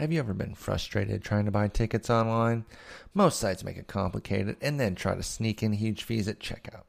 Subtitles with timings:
[0.00, 2.64] Have you ever been frustrated trying to buy tickets online?
[3.12, 6.84] Most sites make it complicated and then try to sneak in huge fees at checkout.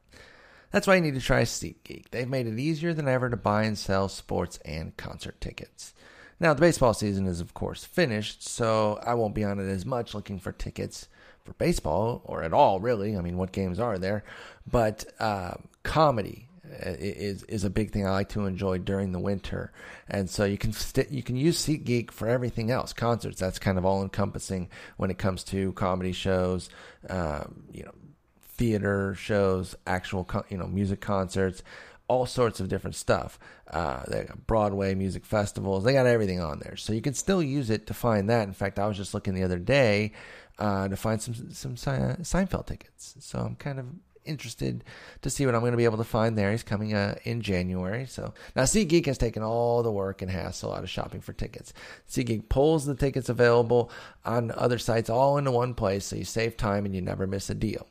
[0.71, 2.05] That's why you need to try SeatGeek.
[2.11, 5.93] They've made it easier than ever to buy and sell sports and concert tickets.
[6.39, 9.85] Now, the baseball season is, of course, finished, so I won't be on it as
[9.85, 11.09] much looking for tickets
[11.43, 13.17] for baseball or at all, really.
[13.17, 14.23] I mean, what games are there?
[14.65, 16.47] But uh, comedy
[16.79, 19.71] is is a big thing I like to enjoy during the winter,
[20.07, 22.93] and so you can st- you can use SeatGeek for everything else.
[22.93, 26.69] Concerts that's kind of all encompassing when it comes to comedy shows,
[27.09, 27.93] um, you know,
[28.41, 31.63] theater shows, actual you know music concerts,
[32.07, 33.39] all sorts of different stuff.
[33.69, 35.83] Uh, they got Broadway music festivals.
[35.83, 38.47] They got everything on there, so you can still use it to find that.
[38.47, 40.13] In fact, I was just looking the other day
[40.59, 43.15] uh, to find some some Seinfeld tickets.
[43.19, 43.85] So I'm kind of
[44.25, 44.83] interested
[45.21, 46.51] to see what I'm going to be able to find there.
[46.51, 48.05] He's coming uh, in January.
[48.05, 51.73] So now SeatGeek has taken all the work and hassle out of shopping for tickets.
[52.09, 53.91] SeatGeek pulls the tickets available
[54.25, 57.49] on other sites all into one place so you save time and you never miss
[57.49, 57.87] a deal.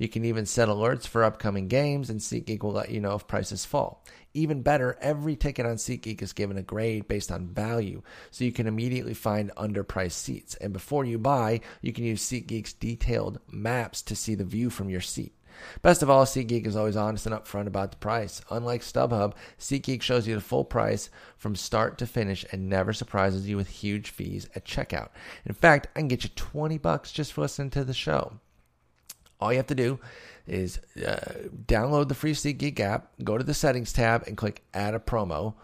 [0.00, 3.26] You can even set alerts for upcoming games, and SeatGeek will let you know if
[3.26, 4.02] prices fall.
[4.32, 8.00] Even better, every ticket on SeatGeek is given a grade based on value,
[8.30, 10.54] so you can immediately find underpriced seats.
[10.54, 14.88] And before you buy, you can use SeatGeek's detailed maps to see the view from
[14.88, 15.34] your seat.
[15.82, 18.42] Best of all, SeatGeek is always honest and upfront about the price.
[18.50, 23.48] Unlike StubHub, SeatGeek shows you the full price from start to finish and never surprises
[23.48, 25.08] you with huge fees at checkout.
[25.44, 28.34] In fact, I can get you 20 bucks just for listening to the show.
[29.40, 29.98] All you have to do
[30.46, 34.94] is uh, download the free SeatGeek app, go to the settings tab, and click add
[34.94, 35.54] a promo.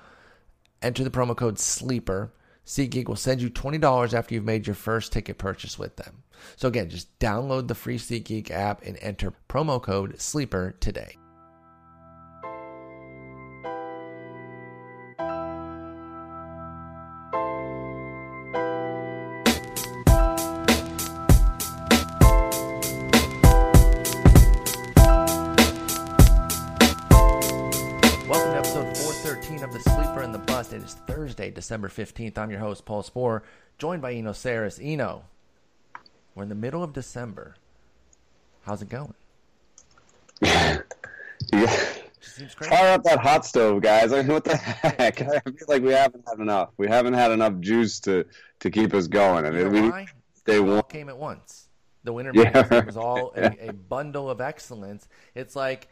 [0.82, 2.32] Enter the promo code SLEEPER.
[2.64, 6.22] SeatGeek will send you $20 after you've made your first ticket purchase with them.
[6.56, 11.16] So again, just download the free SeatGeek app and enter promo code SLEEPER today.
[28.28, 30.72] Welcome to episode 413 of The Sleeper and the Bust.
[30.72, 32.36] It is Thursday, December 15th.
[32.38, 33.42] I'm your host, Paul Sporer,
[33.78, 34.80] joined by Eno Sarris.
[34.82, 35.22] Eno,
[36.36, 37.56] we're in the middle of December.
[38.62, 39.14] How's it going?
[40.42, 40.82] yeah.
[42.60, 44.12] Fire up that hot stove, guys.
[44.12, 45.22] I mean, what the heck?
[45.22, 46.70] I feel like we haven't had enough.
[46.76, 48.26] We haven't had enough juice to,
[48.60, 49.46] to keep us going.
[49.46, 50.08] I You know we, why?
[50.44, 51.68] they all came at once.
[52.04, 52.84] The winter Yeah.
[52.84, 55.08] was all a, a bundle of excellence.
[55.34, 55.88] It's like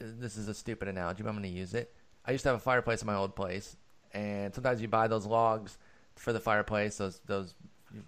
[0.00, 1.92] this is a stupid analogy, but I'm going to use it.
[2.24, 3.76] I used to have a fireplace in my old place,
[4.12, 5.76] and sometimes you buy those logs
[6.14, 7.54] for the fireplace, those those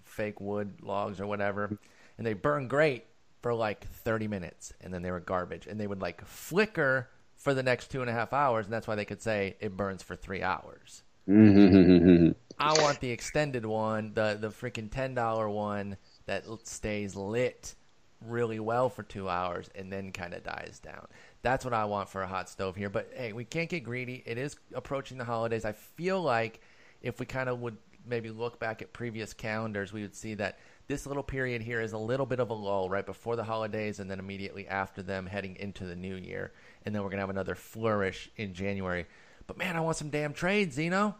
[0.03, 1.77] fake wood logs or whatever,
[2.17, 3.05] and they burn great
[3.41, 7.53] for like 30 minutes, and then they were garbage, and they would like flicker for
[7.53, 10.03] the next two and a half hours, and that's why they could say it burns
[10.03, 11.03] for three hours.
[11.27, 12.35] Mhm.
[12.59, 17.75] I want the extended one, the the freaking ten dollar one that stays lit
[18.21, 21.07] really well for two hours and then kind of dies down.
[21.41, 22.89] That's what I want for a hot stove here.
[22.89, 24.21] But hey, we can't get greedy.
[24.25, 25.65] It is approaching the holidays.
[25.65, 26.61] I feel like
[27.01, 30.59] if we kind of would maybe look back at previous calendars, we would see that
[30.87, 33.99] this little period here is a little bit of a lull right before the holidays
[33.99, 36.51] and then immediately after them heading into the new year.
[36.85, 39.05] And then we're going to have another flourish in January.
[39.47, 41.15] But man, I want some damn trades, Eno.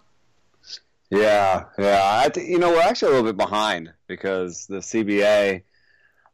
[1.09, 2.01] yeah, yeah.
[2.03, 5.63] I th- you know we're actually a little bit behind because the CBA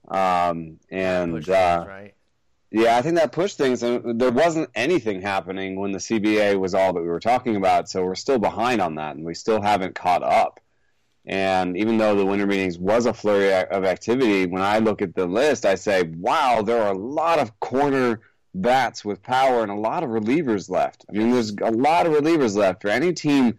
[0.08, 2.14] um, and Push uh, right?
[2.70, 3.80] Yeah, I think that pushed things.
[3.80, 8.04] There wasn't anything happening when the CBA was all that we were talking about, so
[8.04, 10.60] we're still behind on that, and we still haven't caught up.
[11.26, 15.16] And even though the winter meetings was a flurry of activity, when I look at
[15.16, 18.22] the list, I say, "Wow, there are a lot of corner
[18.54, 22.14] bats with power and a lot of relievers left." I mean, there's a lot of
[22.14, 23.58] relievers left for any team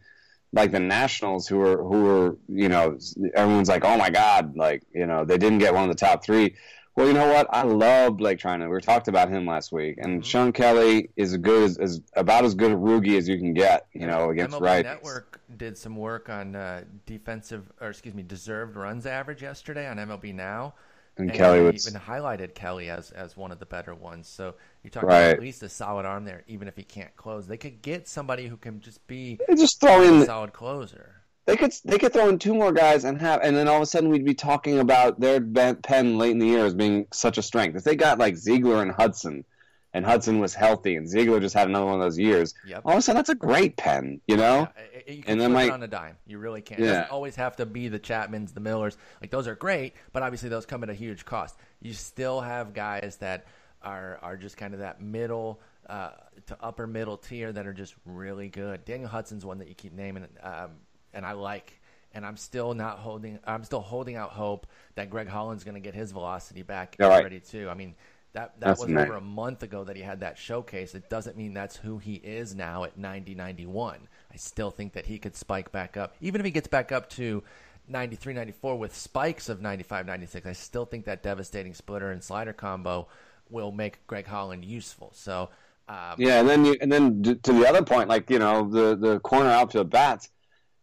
[0.52, 2.98] like the Nationals, who are who are you know
[3.34, 6.24] everyone's like, "Oh my God!" Like you know they didn't get one of the top
[6.24, 6.54] three.
[6.98, 7.46] Well, you know what?
[7.50, 8.68] I love Blake Treinen.
[8.74, 10.24] We talked about him last week, and Mhm.
[10.24, 13.54] Shawn Kelley is as good as, as about as good a roogie as you can
[13.54, 13.86] get.
[13.92, 14.84] You know, against right.
[14.84, 19.98] Network did some work on uh, defensive, or excuse me, deserved runs average yesterday on
[20.00, 20.74] MLB Now,
[21.16, 24.26] And Kelley was even highlighted Kelley as as one of the better ones.
[24.26, 25.20] So you're talking Right.
[25.22, 27.46] about at least a solid arm there, even if he can't close.
[27.46, 30.26] They could get somebody who can just be they just throw a in.
[30.26, 31.17] solid closer.
[31.48, 33.82] They could they could throw in two more guys and have, and then all of
[33.82, 37.38] a sudden we'd be talking about their pen late in the year as being such
[37.38, 37.74] a strength.
[37.74, 39.46] If they got like Ziegler and Hudson,
[39.94, 42.82] and Hudson was healthy, and Ziegler just had another one of those years, Yep.
[42.84, 44.20] all of a sudden that's a great pen.
[44.28, 44.68] You know.
[45.06, 46.18] Yeah, you And then, like- on a dime.
[46.26, 46.84] You really can.
[46.84, 47.06] Yeah.
[47.10, 48.98] always have to be the Chapmans, the Millers.
[49.22, 51.56] Like those are great, but obviously those come at a huge cost.
[51.80, 53.46] You still have guys that
[53.80, 56.10] are are just kind of that middle uh,
[56.44, 58.84] to upper middle tier that are just really good.
[58.84, 60.72] Daniel Hudson's one that you keep naming, um,
[61.14, 61.80] and I like.
[62.14, 63.38] and I'm still not holding.
[63.44, 67.20] I'm still holding out hope that Greg Holland's going to get his velocity back right.
[67.20, 67.68] already too.
[67.68, 67.94] I mean,
[68.32, 69.06] that that That's was nice.
[69.06, 70.94] over a month ago that he had that showcase.
[70.94, 74.08] It doesn't mean that's who he is now at 90, 91.
[74.32, 77.08] I still think that he could spike back up, even if he gets back up
[77.10, 77.42] to
[77.88, 80.46] 93, 94 with spikes of 95, 96.
[80.46, 83.08] I still think that devastating splitter and slider combo
[83.50, 85.12] will make Greg Holland useful.
[85.14, 85.50] So.
[85.88, 88.94] Um, Yeah, and then you, and then to the other point, like you know the
[88.94, 90.30] the corner outfield bats.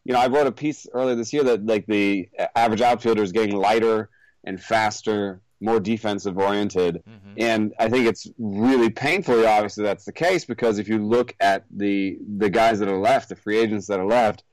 [0.05, 3.31] You know, I wrote a piece earlier this year that like the average outfielder is
[3.31, 4.09] getting lighter
[4.43, 7.03] and faster, more defensive oriented,
[7.37, 11.35] and I think it's really painfully obvious that that's the case because if you look
[11.39, 14.43] at the the guys that are left, the free agents that are left,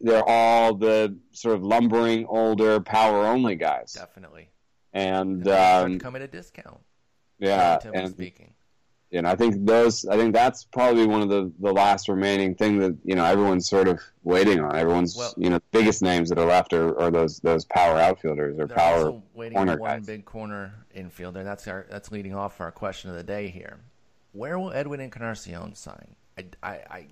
[0.00, 4.50] they're all the sort of lumbering, older, power only guys, Definitely.
[4.92, 6.80] and to um, come at a discount.
[7.38, 8.54] yeah, and speaking.
[9.12, 12.78] And I think those I think that's probably one of the, the last remaining thing
[12.78, 14.76] that you know everyone's sort of waiting on.
[14.76, 18.58] Everyone's Well- you know biggest names that are left are, are those those power outfielders
[18.58, 20.06] or power waiting corner on one guys.
[20.06, 21.42] big corner infielder.
[21.44, 23.80] That's our that's leading off our question of the day here.
[24.32, 26.14] Where will Edwin Encarnacion sign?
[26.38, 27.06] I, I, I,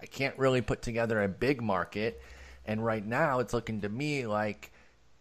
[0.00, 2.22] I can't really put together a big market,
[2.64, 4.72] and right now it's looking to me like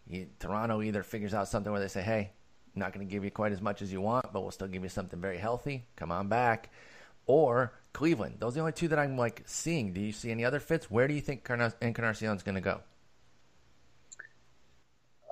[0.08, 2.32] you, Toronto either figures out something where they say, "Hey,
[2.76, 4.68] I'm not going to give you quite as much as you want, but we'll still
[4.68, 5.84] give you something very healthy.
[5.96, 6.70] Come on back,"
[7.26, 8.36] or Cleveland.
[8.40, 9.94] Those are the only two that I'm like seeing.
[9.94, 10.90] Do you see any other fits?
[10.90, 12.82] Where do you think Carna- is going to go?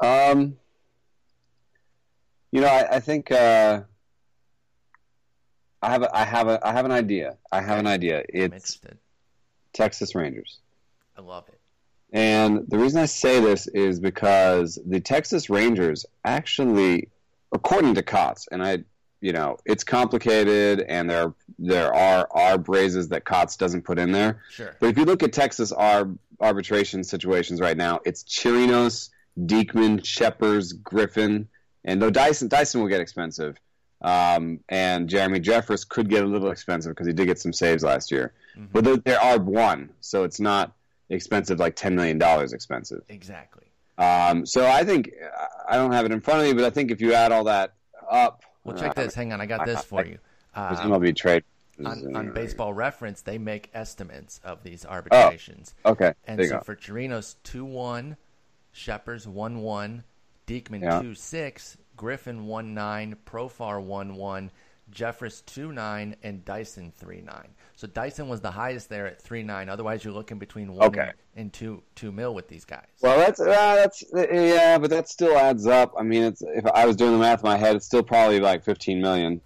[0.02, 0.58] Um,
[2.52, 3.82] you know, I, I think uh,
[5.82, 7.38] I have a, I have a I have an idea.
[7.52, 8.24] I have an idea.
[8.30, 8.98] It's interested.
[9.74, 10.60] Texas Rangers.
[11.18, 11.60] I love it.
[12.12, 17.10] And the reason I say this is because the Texas Rangers actually,
[17.52, 18.80] according to Cots, and I,
[19.22, 24.12] you know, it's complicated, and there there are arb raises that Cots doesn't put in
[24.12, 24.42] there.
[24.52, 24.76] Sure.
[24.80, 30.82] But if you look at Texas arb arbitration situations right now, it's Chirinos, Diekman, Scheppers,
[30.82, 31.50] Griffin,
[31.84, 33.58] and though Dyson Dyson will get expensive,
[34.02, 37.84] um, and Jeremy Jeffress could get a little expensive because he did get some saves
[37.84, 38.34] last year.
[38.74, 40.74] But they're, they're one, so it's not
[41.10, 43.02] expensive like ten million dollars expensive.
[43.10, 43.69] Exactly.
[44.00, 45.12] Um, so I think
[45.68, 47.44] I don't have it in front of me, but I think if you add all
[47.44, 47.74] that
[48.10, 49.14] up, Well, check uh, this.
[49.14, 50.18] Hang on, I got this for you.
[50.56, 51.44] there's Uh, MLB trade.
[51.86, 55.76] on, on Baseball Reference, they make estimates of these arbitrations.
[55.86, 56.62] Okay, and you so go.
[56.64, 58.16] for Chirinos, 2 1,
[58.74, 60.04] Scheppers 1 1,
[60.48, 61.02] Diekman Yeah.
[61.02, 64.52] 2 6, Griffin 1 9, Profar 1 1,
[64.92, 67.48] Jeffress 2 9, and Dyson 3 9.
[67.76, 69.70] So Dyson was the highest there at 3 9.
[69.70, 71.02] Otherwise, you're looking between 1 Okay.
[71.02, 72.88] and, and 2, 2 mil with these guys.
[73.02, 75.94] Well, that's uh, that's yeah, but that still adds up.
[75.98, 78.40] I mean, it's if I was doing the math in my head, it's still probably
[78.40, 79.42] like 15 million.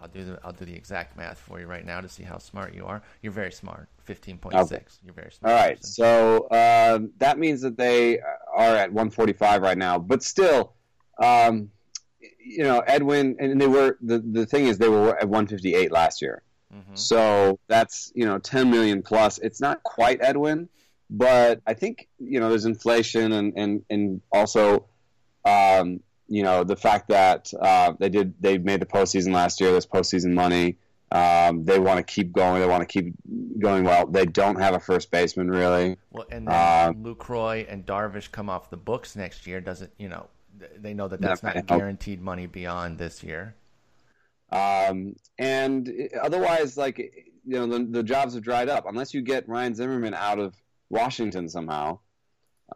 [0.00, 2.38] I'll do the I'll do the exact math for you right now to see how
[2.38, 3.02] smart you are.
[3.22, 3.88] You're very smart.
[4.08, 4.52] 15.6.
[4.54, 4.82] Okay.
[5.04, 5.52] You're very smart.
[5.52, 5.92] All right, person.
[5.92, 10.72] so um, that means that they are at 145 right now, but still,
[11.22, 11.70] um,
[12.44, 16.22] you know, Edwin and they were the the thing is they were at 158 last
[16.22, 16.42] year.
[16.74, 16.96] Mhm.
[16.98, 19.38] So that's you know 10 million plus.
[19.38, 20.68] It's not quite Edwin,
[21.10, 24.86] but I think you know there's inflation and and and also
[25.44, 29.70] um, you know the fact that uh, they did they made the postseason last year.
[29.70, 30.76] There's postseason money.
[31.10, 32.62] Um, they want to keep going.
[32.62, 33.12] They want to keep
[33.58, 34.06] going well.
[34.06, 35.98] They don't have a first baseman really.
[36.10, 39.60] Well, and then Um, Lucroy and Darvish come off the books next year.
[39.60, 40.28] Doesn't you know?
[40.58, 41.80] Th- They know that that's That not help.
[41.80, 43.54] guaranteed money beyond this year.
[44.50, 49.48] Um, and otherwise, like you know, the, the jobs have dried up unless you get
[49.48, 50.54] Ryan Zimmerman out of
[50.90, 51.98] Washington somehow.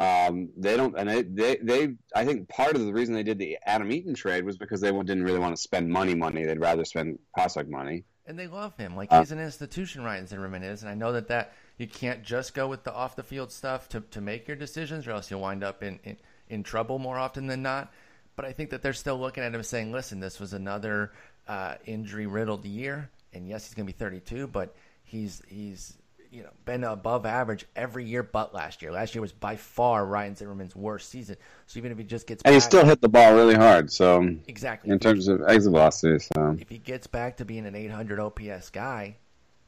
[0.00, 3.38] Um, they don't, and they, they, they, I think part of the reason they did
[3.38, 6.44] the Adam Eaton trade was because they didn't really want to spend money, money.
[6.44, 8.04] They'd rather spend prospect money.
[8.26, 8.94] And they love him.
[8.96, 10.82] Like Uh, he's an institution, Ryan Zimmerman is.
[10.82, 13.88] And I know that, that you can't just go with the off the field stuff
[13.90, 16.16] to, to make your decisions, or else you'll wind up in, in,
[16.48, 17.92] in trouble more often than not.
[18.36, 21.12] But I think that they're still looking at him saying, listen, this was another
[21.48, 23.10] uh, injury riddled year.
[23.32, 24.74] And yes, he's going to be 32, but
[25.04, 25.96] he's he's
[26.30, 28.92] you know been above average every year but last year.
[28.92, 31.36] Last year was by far Ryan Zimmerman's worst season.
[31.66, 33.90] So even if he just gets And he still hit the ball really hard.
[33.92, 37.74] So exactly in terms of exit velocity, so if he gets back to being an
[37.74, 39.16] 800 OPS guy,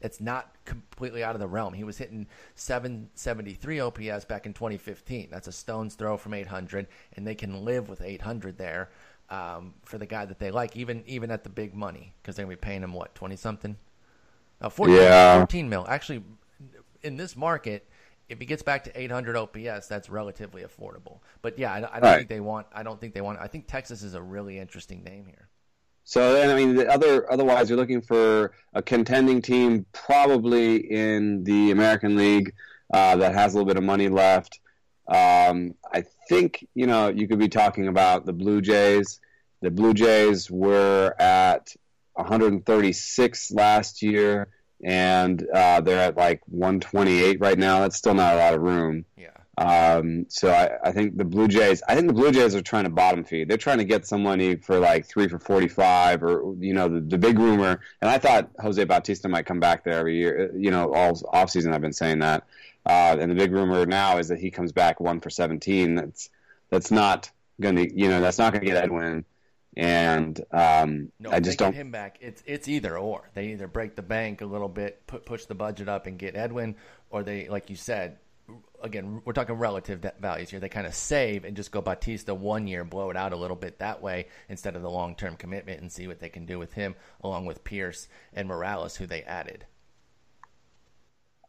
[0.01, 1.73] it's not completely out of the realm.
[1.73, 5.29] He was hitting 773 OPS back in 2015.
[5.31, 8.89] That's a stone's throw from 800, and they can live with 800 there
[9.29, 12.45] um, for the guy that they like, even even at the big money, because they're
[12.45, 13.77] gonna be paying him what 20 something,
[14.61, 15.37] uh, 14, Yeah.
[15.37, 15.85] 14 mil.
[15.87, 16.23] Actually,
[17.03, 17.85] in this market.
[18.27, 21.17] If he gets back to 800 OPS, that's relatively affordable.
[21.41, 22.17] But yeah, I, I don't Right.
[22.17, 22.67] think they want.
[22.71, 23.39] I don't think they want.
[23.39, 25.48] I think Texas is a really interesting name here.
[26.09, 31.43] So then, I mean, the other otherwise, you're looking for a contending team, probably in
[31.43, 32.55] the American League,
[32.91, 34.59] uh, that has a little bit of money left.
[35.07, 39.19] Um, I think you know you could be talking about the Blue Jays.
[39.61, 41.75] The Blue Jays were at
[42.13, 44.47] 136 last year,
[44.83, 47.81] and uh, they're at like 128 right now.
[47.81, 49.05] That's still not a lot of room.
[49.15, 49.27] Yeah.
[49.59, 51.83] Um, so I, I think the Blue Jays.
[51.85, 53.49] I think the Blue Jays are trying to bottom feed.
[53.49, 57.17] They're trying to get someone for like three for 45, or you know the, the
[57.17, 57.81] big rumor.
[58.01, 60.51] And I thought Jose Bautista might come back there every year.
[60.55, 62.47] You know, all off season I've been saying that.
[62.85, 65.95] Uh, and the big rumor now is that he comes back one for 17.
[65.95, 66.29] That's
[66.69, 69.25] that's not going to you know that's not going to get Edwin.
[69.75, 71.71] And um, No, I just don't.
[71.71, 72.17] get him back.
[72.21, 73.29] It's it's either or.
[73.33, 76.37] They either break the bank a little bit, put push the budget up and get
[76.37, 76.75] Edwin,
[77.09, 78.17] or they, like you said,
[78.81, 80.59] again we're talking relative values here.
[80.59, 83.55] They kind of save and just go Bautista one year, blow it out a little
[83.55, 86.59] bit that way instead of the long term commitment and see what they can do
[86.59, 89.65] with him, along with Pearce and Morales, who they added.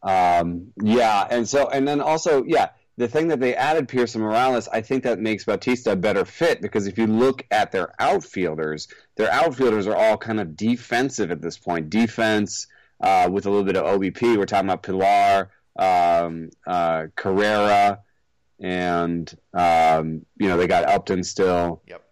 [0.03, 4.23] Um, yeah, and so and then also, yeah, the thing that they added Pearce and
[4.23, 7.93] Morales, I think that makes Bautista a better fit because if you look at their
[7.99, 11.89] outfielders, their outfielders are all kind of defensive at this point.
[11.89, 12.67] Defense
[12.99, 14.37] uh, with a little bit of OBP.
[14.37, 15.49] We're talking about Pillar,
[15.81, 17.99] um, uh, Carrera,
[18.59, 21.81] and um, you know they got Upton still.
[21.87, 22.03] Yep,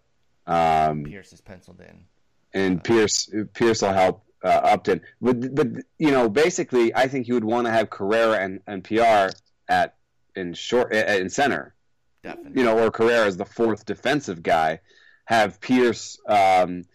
[0.48, 2.06] Um, Pearce is penciled in.
[2.54, 5.02] and Pearce Pearce will help uh, Upton.
[5.22, 8.84] But but you know, basically, I think you would want to have Carrera and, and
[8.84, 9.30] PR
[9.68, 9.96] at
[10.36, 11.76] in short in center.
[12.24, 12.60] Definitely.
[12.60, 14.80] You know, or Carrera as the fourth defensive guy.
[15.26, 16.86] Have Pearce um,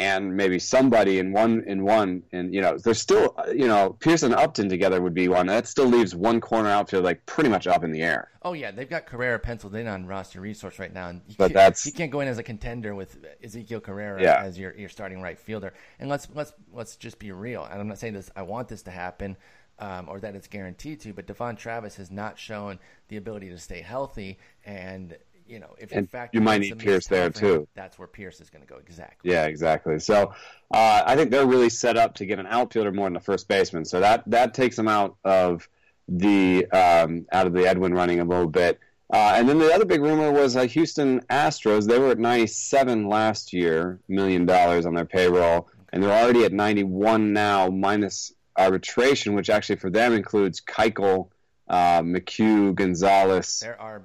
[0.00, 4.22] and maybe somebody in one in one, and you know, there's still you know Pearce
[4.22, 5.46] and Upton together would be one.
[5.46, 8.30] That still leaves one corner outfield like pretty much up in the air.
[8.42, 11.48] Oh yeah, they've got Carrera penciled in on roster resource right now, and you But
[11.48, 14.42] can't, that's- you can't go in as a contender with Ezequiel Carrera Yeah.
[14.42, 15.74] as your your starting right fielder.
[15.98, 17.64] And let's let's let's just be real.
[17.64, 18.30] And I'm not saying this.
[18.34, 19.36] I want this to happen,
[19.78, 21.12] um, or that it's guaranteed to.
[21.12, 22.78] But Devon Travis has not shown
[23.08, 25.16] the ability to stay healthy, and
[25.50, 27.66] you know if in fact you might need Pearce there, too.
[27.74, 29.30] That's where Pearce is going to go exactly.
[29.30, 29.98] Yeah, exactly.
[29.98, 30.32] So
[30.70, 33.48] uh, I think they're really set up to get an outfielder more than the first
[33.48, 33.84] baseman.
[33.84, 35.68] So that that takes them out of
[36.08, 38.78] the um, out of the Edwin running a little bit.
[39.12, 41.86] Uh, and then the other big rumor was uh, Houston Astros.
[41.86, 46.52] They were at 97 last year, million dollars on their payroll, and they're already at
[46.52, 51.30] 91 now, minus arbitration, which actually for them includes Keuchel,
[51.68, 54.02] uh, McHugh, Gonzalez, There are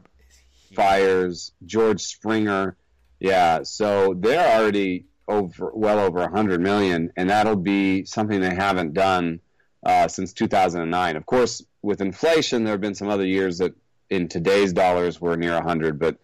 [0.73, 2.75] Fiers, George Springer.
[3.19, 8.93] Yeah, so they're already over well over 100 million, and that'll be something they haven't
[8.93, 9.39] done
[9.85, 11.15] uh, since 2009.
[11.15, 13.73] Of course, with inflation, there have been some other years that
[14.09, 16.17] in today's dollars were near 100, but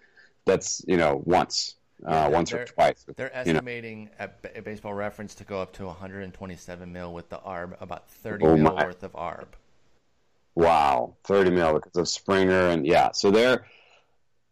[0.45, 3.05] that's you know once, uh, once or twice.
[3.15, 3.57] They're you know.
[3.59, 8.45] estimating at Baseball Reference to go up to 127 mil with the ARB, about 30
[8.45, 9.47] Oh, mil worth of ARB.
[10.55, 13.65] Wow, 30 mil because of Springer, and yeah, so they're.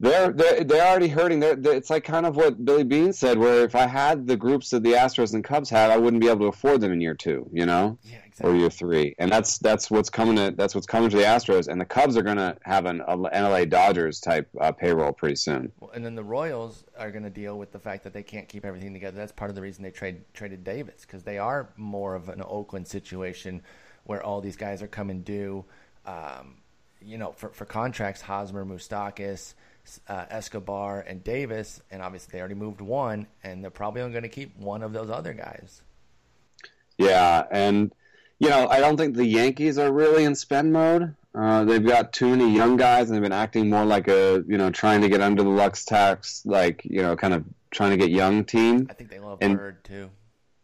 [0.01, 1.41] They're, they're they're already hurting.
[1.41, 4.37] They're, they're- it's like kind of what Billy Beane said, where if I had the
[4.37, 7.01] groups that the Astros and Cubs had, I wouldn't be able to afford them in
[7.01, 7.49] year two.
[7.51, 11.09] You know, Yeah, or year three, and that's that's what's coming to that's what's coming
[11.09, 14.47] to the Astros, and the Cubs are going to have an a NLA Dodgers type
[14.61, 15.69] uh, payroll pretty soon.
[15.81, 18.47] Well, and then the Royals are going to deal with the fact that they can't
[18.47, 19.17] keep everything together.
[19.17, 22.41] That's part of the reason they trade traded Davis because they are more of an
[22.47, 23.61] Oakland situation
[24.05, 25.65] where all these guys are coming due.
[26.05, 26.55] Um,
[27.01, 29.53] you know, for, for contracts, Hosmer, Moustakas,
[30.07, 34.23] uh, Escobar, and Davis, and obviously they already moved one, and they're probably only going
[34.23, 35.81] to keep one of those other guys.
[36.97, 37.93] Yeah, and
[38.39, 41.15] you know I don't think the Yankees are really in spend mode.
[41.35, 44.57] Uh, they've got too many young guys, and they've been acting more like a you
[44.57, 47.97] know trying to get under the Lux tax, like you know kind of trying to
[47.97, 48.87] get young team.
[48.89, 50.09] I think they love And- Bird too.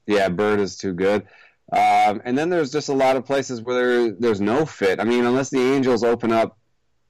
[0.07, 1.25] Yeah, Bird is too good.
[1.71, 4.99] Um, and then there's just a lot of places where there, there's no fit.
[4.99, 6.59] I mean, unless the Angels open up,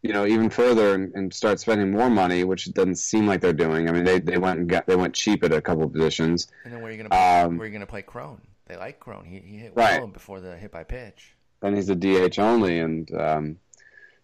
[0.02, 3.42] you know, even further and, and start spending more money, which it doesn't seem like
[3.42, 3.90] they're doing.
[3.90, 6.48] I mean, they, they went and got they went cheap at a couple of positions.
[6.64, 8.02] And then where are you going to play, Um, where are you going to play
[8.04, 8.42] Cron?
[8.68, 9.26] They like Cron.
[9.26, 10.00] He, he hit Right.
[10.00, 11.36] well before the hit by pitch.
[11.62, 13.58] Then he's a DH only, and um,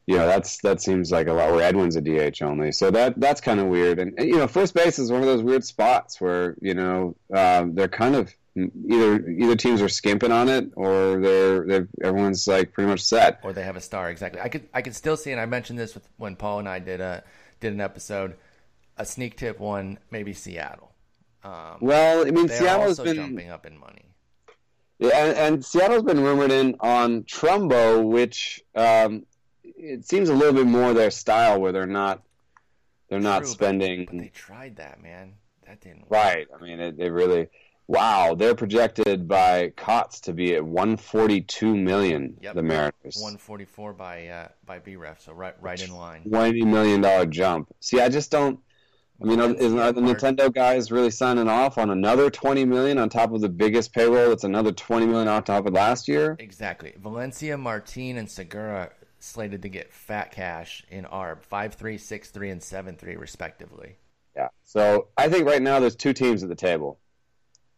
[0.06, 1.52] you know that's that seems like a lot.
[1.52, 4.00] Where Edwin's a DH only, so that that's kind of weird.
[4.00, 7.16] And, and, you know, first base is one of those weird spots where you know
[7.34, 12.48] um, they're kind of either either teams are skimping on it or they're they're everyone's
[12.48, 13.40] like pretty much set.
[13.44, 14.42] or they have a star exactly.
[14.42, 16.80] I could I could still see, and I mentioned this with when Paul and I
[16.80, 17.24] did a
[17.60, 18.36] did an episode,
[18.98, 20.92] a sneak tip one maybe Seattle.
[21.44, 24.06] Um, Well, I mean, Seattle's been jumping up in money.
[25.00, 29.26] yeah, and, and Seattle's been rumored in on Trumbo, which um,
[29.64, 32.22] it seems a little bit more their style, where they're not
[33.10, 35.34] they're not True, but- spending but, they tried that man.
[35.68, 36.12] That didn't work.
[36.12, 36.48] right.
[36.54, 37.48] I mean, it, it really
[37.88, 42.38] Wow, they're projected by Cots to be at 142 million.
[42.42, 42.56] Yep.
[42.56, 46.24] The Mariners, 144 by uh, by BREF, so right right in line.
[46.24, 47.68] 20 million dollar jump.
[47.80, 48.60] See, I just don't.
[49.22, 53.32] I mean, isn't the Nintendo guys really signing off on another 20 million on top
[53.34, 54.30] of the biggest payroll?
[54.30, 56.36] That's another 20 million on top of last year.
[56.40, 56.96] Exactly.
[56.98, 62.50] Valencia, Martin, and Segura slated to get fat cash in ARB, 5 3, 6 3,
[62.50, 63.98] and 7 3, respectively.
[64.36, 64.48] Yeah.
[64.64, 67.00] So I think right now there's two teams at the table,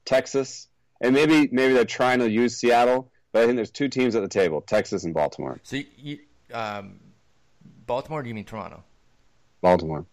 [0.06, 0.68] Texas,
[1.02, 4.22] and maybe maybe they're trying to use Seattle, but I think there's two teams at
[4.22, 5.60] the table, Texas and Baltimore.
[5.64, 6.20] So, you,
[6.54, 7.00] um,
[7.86, 8.84] Baltimore, or do you mean Toronto?
[9.62, 10.06] Baltimore.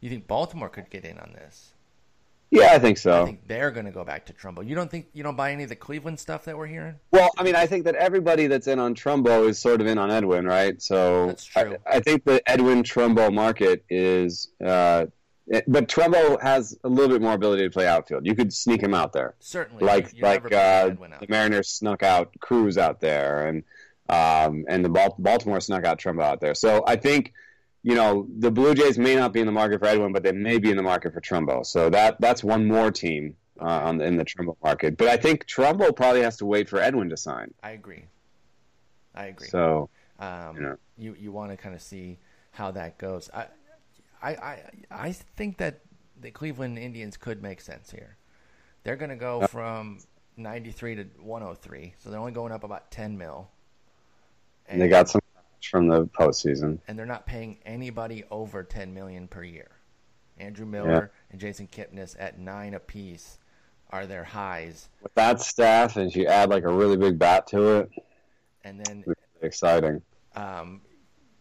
[0.00, 1.72] You think Baltimore could get in on this?
[2.50, 3.22] Yeah, I think so.
[3.22, 4.66] I think they're going to go back to Trumbo.
[4.66, 6.96] You don't think you don't buy any of the Cleveland stuff that we're hearing?
[7.12, 9.98] Well, I mean, I think that everybody that's in on Trumbo is sort of in
[9.98, 10.80] on Edwin, right?
[10.82, 11.76] So That's true.
[11.86, 15.06] I, I think the Edwin Trumbo market is, uh,
[15.66, 18.24] but Trumbo has a little bit more ability to play outfield.
[18.26, 19.84] You could sneak him out there, Certainly.
[19.84, 23.64] like You never like uh, the Mariners snuck out Cruz out there, and
[24.08, 26.54] um, and the Baltimore snuck out Trumbo out there.
[26.54, 27.32] So I think.
[27.82, 30.32] You know the Blue Jays may not be in the market for Edwin, but they
[30.32, 31.64] may be in the market for Trumbo.
[31.64, 34.98] So that that's one more team uh, on the, in the Trumbo market.
[34.98, 37.54] But I think Trumbo probably has to wait for Edwin to sign.
[37.62, 38.04] I agree.
[39.14, 39.48] I agree.
[39.48, 40.76] So Um, you know.
[40.98, 42.18] you you want to kind of see
[42.50, 43.30] how that goes.
[43.32, 43.46] I,
[44.22, 45.80] I I I think that
[46.20, 48.16] the Cleveland Indians could make sense here.
[48.84, 49.98] They're going to go from
[50.36, 53.48] 93 to 103, so they're only going up about 10 mil.
[54.68, 55.20] And they got some
[55.70, 56.78] from the postseason.
[56.88, 59.68] and they're not paying anybody over 10 million per year.
[60.38, 63.38] Andrew Miller and Jason Kipnis at nine apiece
[63.90, 67.76] are their highs, With that staff, and you add like a really big bat to
[67.80, 67.90] it,
[68.64, 70.00] and then it's exciting.
[70.36, 70.80] um,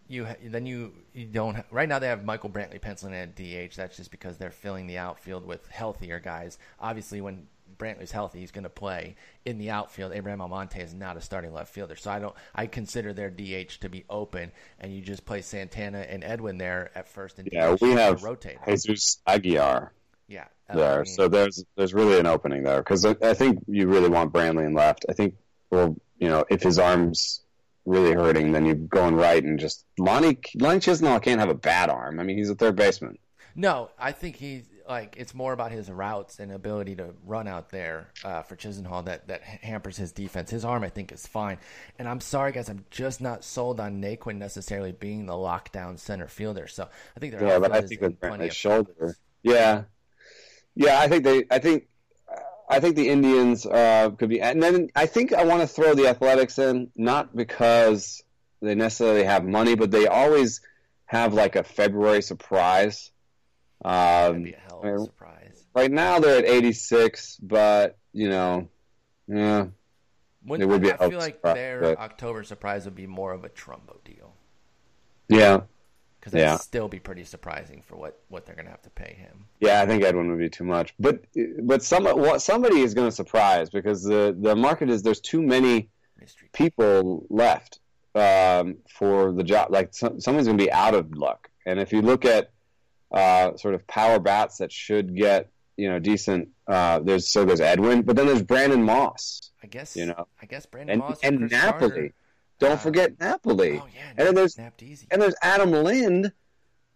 [0.09, 3.75] you then you you don't ha- right now they have Michael Brantley penciling at DH.
[3.75, 6.57] That's just because they're filling the outfield with healthier guys.
[6.79, 7.47] Obviously, when
[7.77, 10.11] Brantley's healthy, he's going to play in the outfield.
[10.11, 12.35] Abraham Almonte is not a starting left fielder, so I don't.
[12.55, 16.91] I consider their DH to be open, and you just play Santana and Edwin there
[16.95, 18.57] at first and Yeah, DH we have rotate.
[18.67, 19.93] Jesus Aguilar
[20.27, 23.33] Yeah, uh, there, I mean, so there's there's really an opening there because I, I
[23.35, 25.05] think you really want Brantley in left.
[25.07, 25.35] I think,
[25.69, 27.41] well, you know, if his arm's
[27.89, 31.55] really hurting, then you go in right and just Lonnie Lonnie Chisenhall can't have a
[31.55, 32.19] bad arm.
[32.19, 33.17] I mean, he's a third baseman.
[33.55, 37.69] No, I think he's like it's more about his routes and ability to run out
[37.69, 40.51] there uh, for Chisenhall that that hampers his defense.
[40.51, 41.57] His arm, I think, is fine.
[41.97, 46.27] And I'm sorry, guys, I'm just not sold on Naquin necessarily being the lockdown center
[46.27, 46.67] fielder.
[46.67, 49.83] So I think their Yeah, but I think in with plenty Brantley's of shoulder, yeah,
[50.75, 51.88] yeah, I think they, I think,
[52.69, 55.95] I think the Indians uh, could be, and then I think I want to throw
[55.95, 58.23] the Athletics in, not because
[58.61, 60.61] they necessarily have money, but they always
[61.05, 63.11] have like a February surprise.
[63.83, 65.65] Um, be a hell of a surprise.
[65.73, 68.67] right now they're at 86, but you know,
[69.27, 69.67] yeah,
[70.43, 73.33] When, It would be I feel like surprise, their but- October surprise would be more
[73.33, 74.35] of a Trumbo deal
[75.29, 75.61] yeah,
[76.19, 76.57] because that'd Yeah.
[76.57, 79.45] still be pretty surprising for what what they're gonna have to pay him.
[79.59, 79.81] yeah.
[79.81, 81.23] I think Edwin would be too much, but
[81.61, 85.41] but some what somebody is going to surprise because the the market is there's too
[85.41, 85.89] many.
[86.19, 86.49] Mystery.
[86.51, 87.79] people left
[88.13, 89.71] um, for the job.
[89.71, 91.49] Like some, someone's going to be out of luck.
[91.65, 92.51] And if you look at
[93.11, 97.61] uh, sort of power bats that should get you know decent, uh, there's so there's
[97.61, 101.19] Edwin, but then there's Brandon Moss, I guess you know, I guess Brandon and Moss
[101.23, 101.89] and Napoli.
[101.89, 102.13] Carter-
[102.59, 103.79] Don't uh, forget Napoli.
[103.79, 106.31] Oh yeah, and then there's and there's Adam Lind,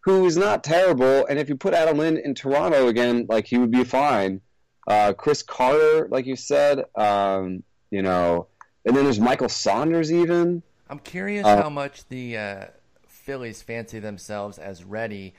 [0.01, 1.25] who is not terrible.
[1.25, 4.41] And if you put Adam Lind in Toronto again, like he would be fine.
[4.87, 8.47] Uh, Chris Carter, like you said, um, you know,
[8.85, 10.61] and then there's Michael Saunders even.
[10.89, 12.65] I'm curious Uh, how much the uh,
[13.07, 15.33] Phillies fancy themselves as ready,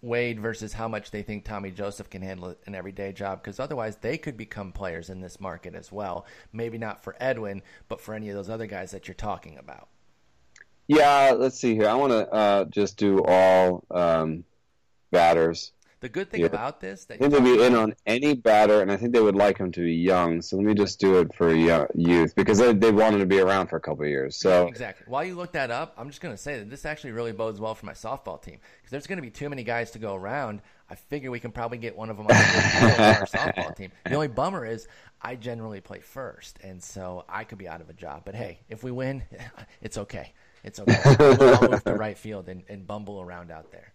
[0.00, 3.42] Wade versus how much they think Tommy Joseph can handle an everyday job.
[3.42, 6.26] Because otherwise, they could become players in this market as well.
[6.52, 9.88] Maybe not for Edwin, but for any of those other guys that you're talking about.
[10.86, 11.88] Yeah, let's see here.
[11.88, 14.44] I want to uh, just do all um,
[15.10, 15.72] batters.
[16.00, 16.46] The good thing Yeah.
[16.46, 19.20] about this that I think they'll be in on any batter, and I think they
[19.20, 20.40] would like him to be young.
[20.40, 23.26] So let me just do it for yo- youth because they, they want him to
[23.26, 24.36] be around for a couple of years.
[24.36, 25.04] So Exactly.
[25.08, 27.60] While you look that up, I'm just going to say that this actually really bodes
[27.60, 30.14] well for my softball team because there's going to be too many guys to go
[30.14, 30.62] around.
[30.88, 32.38] I figure we can probably get one of them on our
[33.26, 33.92] softball team.
[34.06, 34.88] The only bummer is
[35.20, 38.22] I generally play first, and so I could be out of a job.
[38.24, 39.22] But hey, if we win,
[39.82, 40.32] it's okay.
[40.64, 40.96] It's okay.
[41.04, 43.89] I'll move to right field and, and bumble around out there.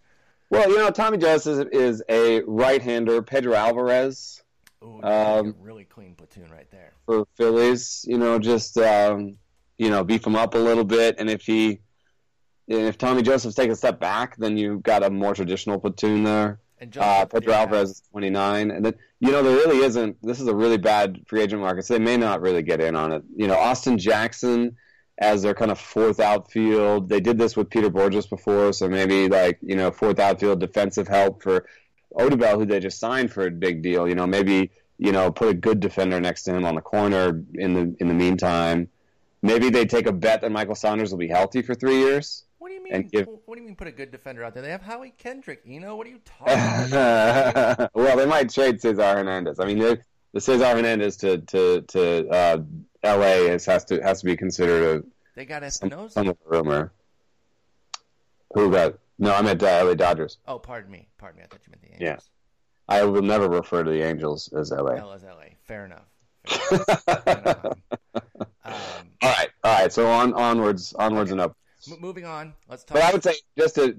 [0.50, 3.22] Well, you know, Tommy Joseph is a right-hander.
[3.22, 4.42] Pedro Alvarez
[4.82, 6.92] Ooh, Um, really clean platoon right there.
[7.06, 8.04] for Phillies.
[8.06, 9.36] You know, just um,
[9.78, 11.80] you know, beef him up a little bit, and if he,
[12.68, 16.24] and if Tommy Joseph's taking a step back, then you've got a more traditional platoon
[16.24, 16.60] there.
[16.78, 20.16] And Uh, Pedro did Alvarez is 29, and then you know there really isn't.
[20.22, 22.94] This is a really bad free agent market, so they may not really get in
[22.94, 23.22] on it.
[23.34, 24.76] You know, Austin Jackson
[25.18, 27.08] as their kind of fourth outfield.
[27.08, 31.08] They did this with Peter Bourjos before, so maybe like you know fourth outfield defensive
[31.08, 31.66] help for
[32.14, 34.08] Odubel, who they just signed for a big deal.
[34.08, 37.42] You know, maybe you know put a good defender next to him on the corner
[37.54, 38.88] in the in the meantime.
[39.42, 42.44] Maybe they take a bet that Michael Saunders will be healthy for three years.
[42.58, 43.08] What do you mean?
[43.12, 43.76] give- What do you mean?
[43.76, 44.62] Put a good defender out there?
[44.62, 45.60] They have Howie Kendrick.
[45.64, 47.90] You know what are you talking about?
[47.94, 49.60] well, they might trade Cesar Hernandez.
[49.60, 50.00] I mean, the,
[50.32, 52.58] the Cesar Hernandez to to to uh,
[53.06, 53.48] L.A.
[53.52, 56.12] is, has to has to be considered They got a Espinosa.
[56.12, 56.92] some of a rumor.
[58.54, 58.94] Who got?
[59.18, 59.94] No, I meant uh, L.A.
[59.96, 60.38] Dodgers.
[60.46, 61.08] Oh, pardon me.
[61.18, 61.44] Pardon me.
[61.44, 62.30] I thought you meant the Angels.
[62.88, 62.94] Yeah.
[62.94, 64.98] I will never refer to the Angels as L.A.
[64.98, 65.56] L is L.A.
[65.64, 66.06] Fair enough.
[66.46, 67.78] Fair enough.
[68.64, 68.74] um,
[69.22, 69.92] all right, all right.
[69.92, 71.56] So on onwards, onwards and up.
[71.90, 72.52] m- moving on.
[72.68, 72.94] Let's talk.
[72.94, 73.96] But I would say, just to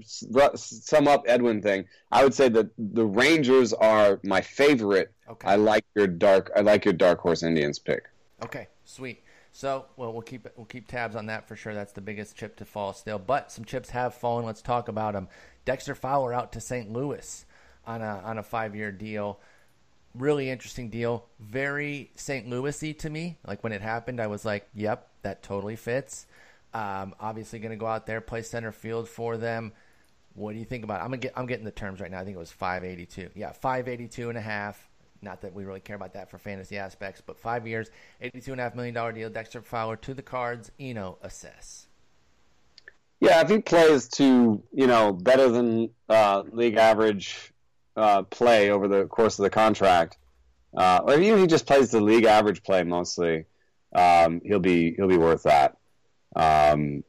[0.55, 5.11] sum up Edwin thing, I would say that the Rangers are my favorite.
[5.29, 5.47] okay.
[5.47, 6.51] I like your dark.
[6.55, 8.03] I like your dark horse Indians pick.
[8.43, 9.23] Okay, sweet.
[9.52, 11.73] So, well, we'll keep we'll keep tabs on that for sure.
[11.73, 14.45] That's the biggest chip to fall still, but some chips have fallen.
[14.45, 15.28] Let's talk about them.
[15.65, 16.91] Dexter Fowler out to St.
[16.91, 17.45] Louis
[17.86, 19.39] on a on a five year deal.
[20.13, 21.26] Really interesting deal.
[21.39, 22.47] Very St.
[22.47, 23.38] Louisy to me.
[23.45, 26.26] Like when it happened, I was like, "Yep, that totally fits."
[26.73, 29.71] Um, obviously, going to go out there play center field for them.
[30.36, 31.02] What do you think about?
[31.02, 31.04] It?
[31.04, 32.19] I'm gonna get, I'm getting the terms right now.
[32.19, 33.32] I think it was 582.
[33.34, 34.87] Yeah, 582 and a half.
[35.21, 37.89] Not that we really care about that for fantasy aspects, but five years,
[38.21, 39.30] 82 and a half million dollar deal.
[39.30, 40.71] Dexter Fowler to the Cards.
[40.80, 41.88] Eno assess.
[43.19, 47.51] Yeah, if he plays to you know better than uh, league average
[47.95, 50.17] uh, play over the course of the contract,
[50.77, 53.45] uh, or even if he just plays the league average play mostly,
[53.95, 55.77] um, he'll be he'll be worth that.
[56.36, 57.03] Um,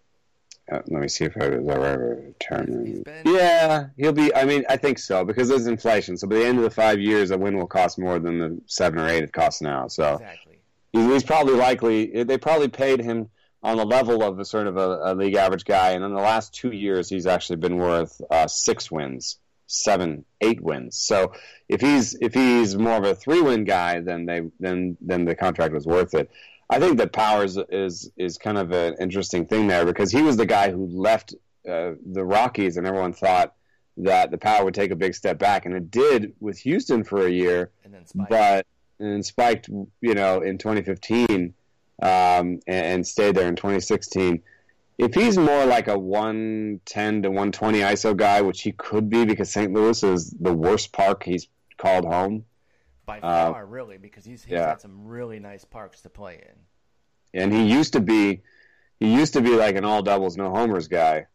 [0.71, 2.17] uh, let me see if I was ever
[2.51, 4.35] been- Yeah, he'll be.
[4.35, 6.17] I mean, I think so because there's inflation.
[6.17, 8.61] So by the end of the five years, a win will cost more than the
[8.67, 9.89] seven or eight it costs now.
[9.89, 10.59] So Exactly.
[10.93, 12.23] he's, he's probably likely.
[12.25, 13.31] They probably paid him
[13.63, 16.21] on the level of a sort of a, a league average guy, and in the
[16.21, 20.97] last two years, he's actually been worth uh, six wins, seven, eight wins.
[20.97, 21.33] So
[21.69, 25.35] if he's if he's more of a three win guy, then they then then the
[25.35, 26.31] contract was worth it.
[26.71, 30.37] I think that Powers is is kind of an interesting thing there because he was
[30.37, 31.35] the guy who left
[31.69, 33.55] uh, the Rockies, and everyone thought
[33.99, 37.27] that the Power would take a big step back, and it did with Houston for
[37.27, 38.29] a year And then Spike.
[38.29, 38.67] but
[39.01, 41.55] and spiked, you know, in 2015
[42.03, 44.43] um, and, and stayed there in 2016.
[44.99, 49.51] If he's more like a 110 to 120 ISO guy, which he could be because
[49.51, 49.73] St.
[49.73, 52.45] Louis is the worst park he's called home,
[53.09, 54.69] By uh, far, really, because he's, he's yeah.
[54.69, 57.41] had some really nice parks to play in.
[57.43, 58.43] and he used to be
[59.01, 61.27] he used to be like an all doubles no homers guy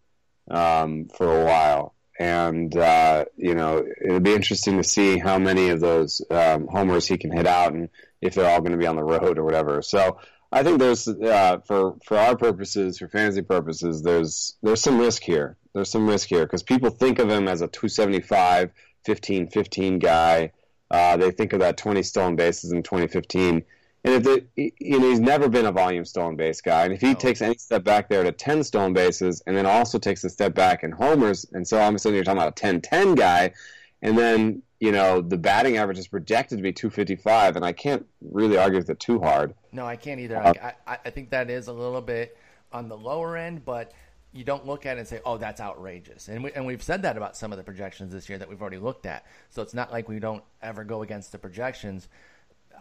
[0.51, 5.69] um, for a while and uh, you know it'll be interesting to see how many
[5.69, 7.89] of those um, homers he can hit out and
[8.21, 10.19] if they're all going to be on the road or whatever so
[10.51, 15.23] I think there's uh, for for our purposes for fantasy purposes there's there's some risk
[15.23, 18.71] here there's some risk here because people think of him as a 275
[19.05, 20.51] 15 15 guy
[20.93, 23.65] uh, they think of that 20 stolen bases in 2015
[24.05, 26.99] and if the, you know, he's never been a volume stolen base guy, and if
[26.99, 27.13] he No.
[27.13, 30.53] takes any step back there to ten stolen bases, and then also takes a step
[30.53, 33.53] back in homers, and so all of a sudden you're talking about a 10-10 guy,
[34.01, 38.05] and then you know the batting average is projected to be 255, and I can't
[38.21, 39.53] really argue with it too hard.
[39.71, 40.35] No, I can't either.
[40.35, 42.35] Uh, I, I I think that is a little bit
[42.73, 43.93] on the lower end, but
[44.33, 47.03] you don't look at it and say, "Oh, that's outrageous." And we, and we've said
[47.03, 49.25] that about some of the projections this year that we've already looked at.
[49.49, 52.07] So it's not like we don't ever go against the projections.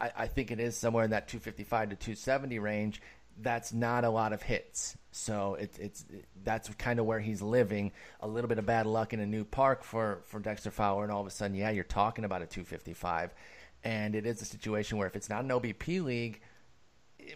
[0.00, 3.02] I, I think it is somewhere in that 255 to 270 range.
[3.40, 4.96] That's not a lot of hits.
[5.10, 6.04] So it, it's
[6.42, 7.92] that's kind of where he's living.
[8.20, 11.12] A little bit of bad luck in a new park for for Dexter Fowler, and
[11.12, 13.34] all of a sudden, yeah, you're talking about a 255.
[13.84, 16.40] And it is a situation where if it's not an OBP league,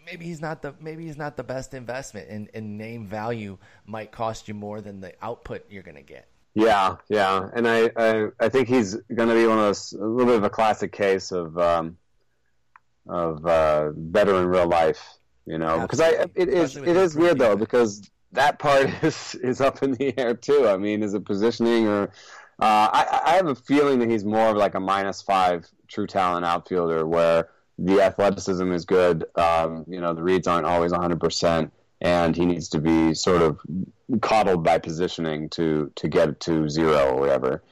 [0.05, 4.13] maybe he's not the maybe he's not the best investment and, and name value might
[4.13, 6.29] cost you more than the output you're going to get.
[6.55, 10.05] Yeah, yeah, and I I, I think he's going to be one of those a
[10.05, 11.99] little bit of a classic case of um,
[13.07, 17.39] of uh, better in real life, you know, because I it is it is weird
[17.39, 20.67] though because that part is is up in the air too.
[20.67, 22.05] I mean, is it positioning or
[22.59, 26.07] uh, I I have a feeling that he's more of like a minus five true
[26.07, 29.25] talent outfielder where the athleticism is good.
[29.35, 31.73] Um, you know, the reads aren't always 100 percent.
[31.99, 33.59] And he needs to be sort of
[34.21, 37.63] coddled by positioning to, to get it to zero or whatever.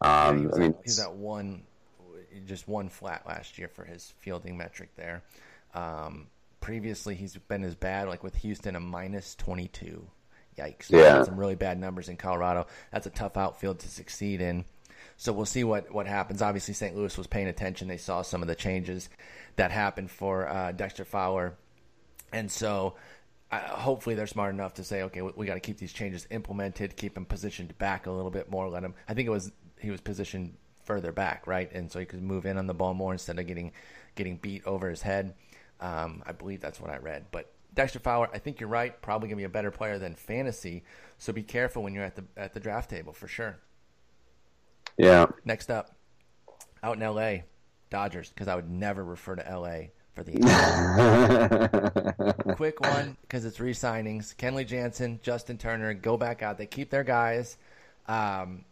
[0.00, 1.62] Um, was I mean, he's at one
[2.46, 5.22] just one flat last year for his fielding metric there
[5.74, 6.26] um,
[6.60, 10.06] previously he's been as bad like with Houston a minus 22
[10.58, 11.22] yikes Yeah.
[11.22, 14.64] some really bad numbers in Colorado that's a tough outfield to succeed in
[15.22, 16.42] So we'll see what, what happens.
[16.42, 16.96] Obviously, St.
[16.96, 17.86] Louis was paying attention.
[17.86, 19.08] They saw some of the changes
[19.54, 21.54] that happened for uh, Dexter Fowler.
[22.32, 22.96] And so
[23.52, 26.26] uh, hopefully they're smart enough to say, okay, we, we got to keep these changes
[26.32, 28.94] implemented, keep him positioned back a little bit more, let him.
[29.08, 30.56] I think it was he was positioned
[30.86, 33.46] further back, right, and so he could move in on the ball more instead of
[33.46, 33.70] getting
[34.16, 35.34] getting beat over his head.
[35.78, 37.26] Um, I believe that's what I read.
[37.30, 39.00] But Dexter Fowler, I think you're right.
[39.00, 40.82] Probably gonna be a better player than fantasy.
[41.18, 43.60] So be careful when you're at the at the draft table for sure.
[44.96, 45.26] Yeah.
[45.44, 45.94] Next up,
[46.82, 47.44] out in L.A.,
[47.90, 49.92] Dodgers, because I would never refer to L.A.
[50.14, 50.32] for the
[52.56, 54.34] quick one because it's re-signings.
[54.36, 56.56] Kenley Jansen, Justin Turner go back out.
[56.58, 57.58] They keep their guys.
[58.06, 58.64] Um,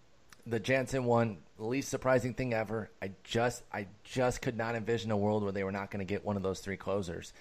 [0.46, 2.90] the Jansen one, least surprising thing ever.
[3.02, 6.10] I just I just could not envision a world where they were not going to
[6.10, 7.32] get one of those three closers.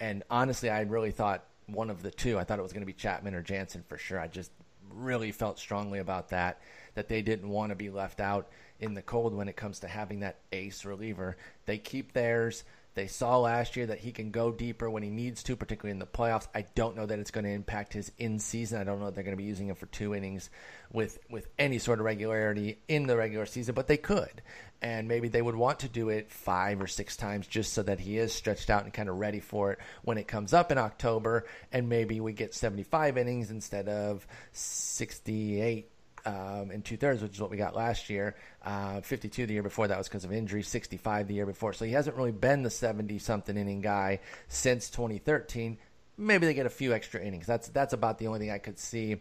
[0.00, 2.38] And honestly, I really thought one of the two.
[2.38, 4.18] I thought it was going to be Chapman or Jansen for sure.
[4.18, 4.50] I just
[4.92, 6.60] really felt strongly about that
[6.96, 8.48] that they didn't want to be left out
[8.80, 11.36] in the cold when it comes to having that ace reliever.
[11.66, 12.64] They keep theirs.
[12.94, 15.98] They saw last year that he can go deeper when he needs to, particularly in
[15.98, 16.48] the playoffs.
[16.54, 18.80] I don't know that it's going to impact his in season.
[18.80, 20.48] I don't know that they're going to be using him for two innings
[20.90, 24.40] with with any sort of regularity in the regular season, but they could.
[24.80, 28.00] And maybe they would want to do it five or six times just so that
[28.00, 30.78] he is stretched out and kind of ready for it when it comes up in
[30.78, 31.44] October.
[31.72, 35.90] And maybe we get 75 innings instead of 68
[36.26, 38.34] um, and two thirds, which is what we got last year.
[38.64, 40.62] Uh, 52 the year before, that was because of injury.
[40.62, 41.72] 65 the year before.
[41.72, 45.78] So he hasn't really been the 70 something inning guy since 2013.
[46.18, 47.46] Maybe they get a few extra innings.
[47.46, 49.18] That's that's about the only thing I could see.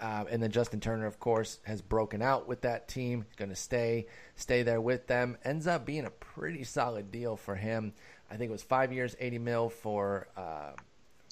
[0.00, 3.26] Uh, and then Justin Turner, of course, has broken out with that team.
[3.36, 5.36] Going to stay stay there with them.
[5.44, 7.92] Ends up being a pretty solid deal for him.
[8.30, 10.72] I think it was five years, 80 mil for uh,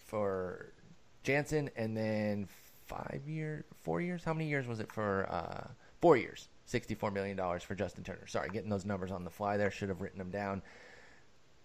[0.04, 0.72] for
[1.22, 2.48] Jansen, and then
[2.87, 4.23] five years, four years.
[4.25, 5.27] How many years was it for?
[5.31, 5.68] Uh,
[6.01, 8.27] four years, sixty-four million dollars for Justin Turner.
[8.27, 9.70] Sorry, getting those numbers on the fly there.
[9.70, 10.62] Should have written them down.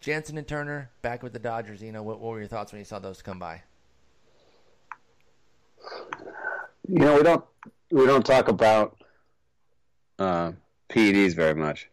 [0.02, 1.82] Jansen and Turner back with the Dodgers.
[1.82, 3.62] You know, what, what were your thoughts when you saw those come by?
[6.88, 7.46] You know, we don't
[7.92, 8.98] we don't talk about
[10.18, 10.54] uh,
[10.90, 11.90] PEDs very much.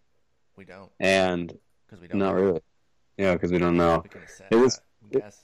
[0.56, 1.52] We don't, and
[1.86, 2.18] because we don't.
[2.18, 2.60] Not really.
[3.18, 4.02] Yeah, because we don't know.
[4.04, 4.10] We
[4.50, 5.40] It was- guess.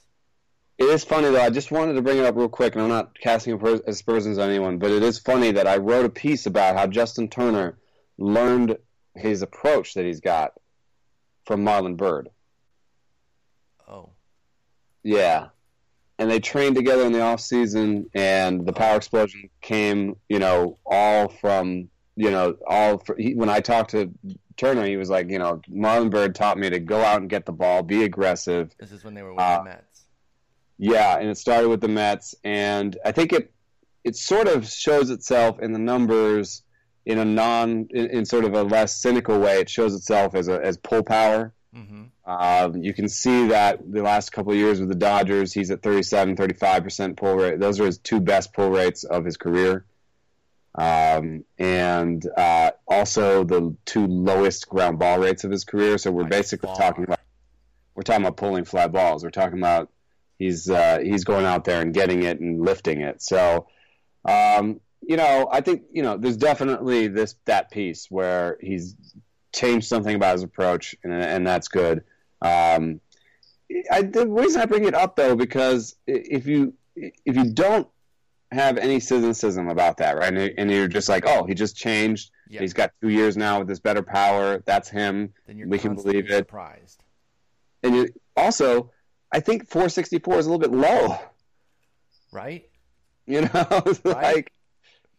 [0.83, 1.41] It is funny though.
[1.41, 3.55] I just wanted to bring it up real quick, and I'm not casting
[3.87, 7.29] aspersions on anyone, but it is funny that I wrote a piece about how Justin
[7.29, 7.79] Turner
[8.19, 8.77] learned
[9.15, 10.55] his approach that he's got
[11.47, 12.31] from Marlon Byrd.
[13.89, 14.11] Oh,
[15.05, 15.49] Yeah.
[16.19, 20.79] And they trained together in the off season, and the power explosion came, you know,
[20.85, 22.99] all from, you know, all.
[22.99, 24.13] For, he, when I talked to
[24.57, 27.47] Turner, he was like, you know, Marlon Byrd taught me to go out and get
[27.47, 29.92] the ball, be aggressive, this is when they were with Uh, the Mets.
[30.79, 33.53] Yeah, and it started with the Mets, and I think it
[34.05, 36.63] it sort of shows itself in the numbers
[37.05, 39.61] in a non in, in sort of a less cynical way.
[39.61, 41.53] It shows itself as a as pull power.
[41.75, 42.03] Mm-hmm.
[42.31, 45.83] Um, you can see that the last couple of years with the Dodgers, he's at
[45.83, 47.61] 37, 35 percent pull rate.
[47.61, 49.85] Those are his two best pull rates of his career,
[50.75, 55.99] um, and uh, also the two lowest ground ball rates of his career.
[55.99, 57.21] So we're basically talking about
[57.95, 59.25] we're talking about pulling fly balls.
[59.25, 59.91] We're talking about
[60.43, 63.23] he's uh, he's going out there and getting it and lifting it.
[63.23, 63.67] So,
[64.25, 68.97] um, you know, I think you know there's definitely this that piece where he's
[69.53, 72.05] changed something about his approach, and, and that's good.
[72.41, 73.01] Um,
[73.91, 77.89] I, the reason I bring it up though, because if you if you don't
[78.51, 82.31] have any cynicism about that, right, and, and you're just like, oh, he just changed.
[82.49, 82.61] Yeah.
[82.61, 84.63] He's got two years now with this better power.
[84.67, 86.37] That's him Then you're we can believe it.
[86.37, 87.03] surprised.
[87.83, 88.92] and you, also,
[89.33, 91.19] I think 464 is a little bit low.
[92.33, 92.69] Right?
[93.27, 93.51] You know,
[94.05, 94.35] Right.
[94.35, 94.53] like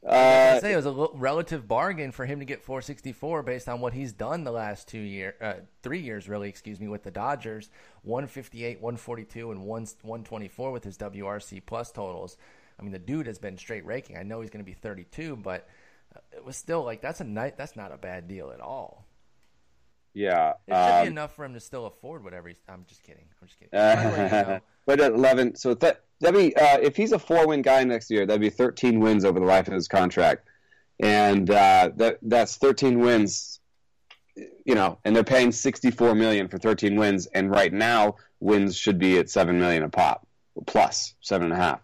[0.08, 3.80] I uh, say it was a relative bargain for him to get 464 based on
[3.80, 7.12] what he's done the last two year, uh, three years really, excuse me, with the
[7.12, 7.69] Dodgers,
[8.02, 12.36] 158, 142, and 1 124 with his WRC plus totals.
[12.78, 14.17] I mean, the dude has been straight raking.
[14.17, 15.69] I know he's going to be 32, but
[16.13, 17.58] uh, it was still like that's a night.
[17.58, 19.06] That's not a bad deal at all.
[20.13, 20.54] Yeah.
[20.67, 22.58] It should be Um, enough for him to still afford whatever he's.
[22.69, 23.26] I'm just kidding.
[23.41, 23.71] I'm just kidding.
[23.71, 27.12] By the way, you know, but at 11, so that that'd be uh, if he's
[27.12, 30.47] a four-win guy next year, that'd be 13 wins over the life of his contract,
[30.99, 33.60] and uh, that that's 13 wins.
[34.65, 38.97] You know, and they're paying 64 million for 13 wins, and right now wins should
[38.97, 40.26] be at seven million a pop,
[40.65, 41.82] plus seven and a half.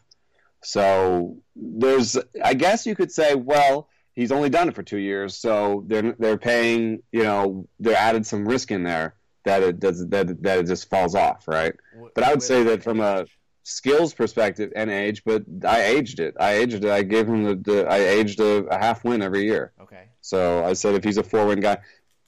[0.64, 5.36] So there's, I guess you could say, well, he's only done it for two years,
[5.36, 10.08] so they're they're paying, you know, they're added some risk in there that it does
[10.10, 11.74] that that it just falls off, right?
[12.16, 13.26] But I would say that from a-
[13.64, 16.36] skills perspective and age, but I aged it.
[16.40, 16.90] I aged it.
[16.90, 19.74] I gave him the, the I aged a, a half win every year.
[19.80, 20.06] Okay.
[20.22, 21.78] So I said if he's a four win guy,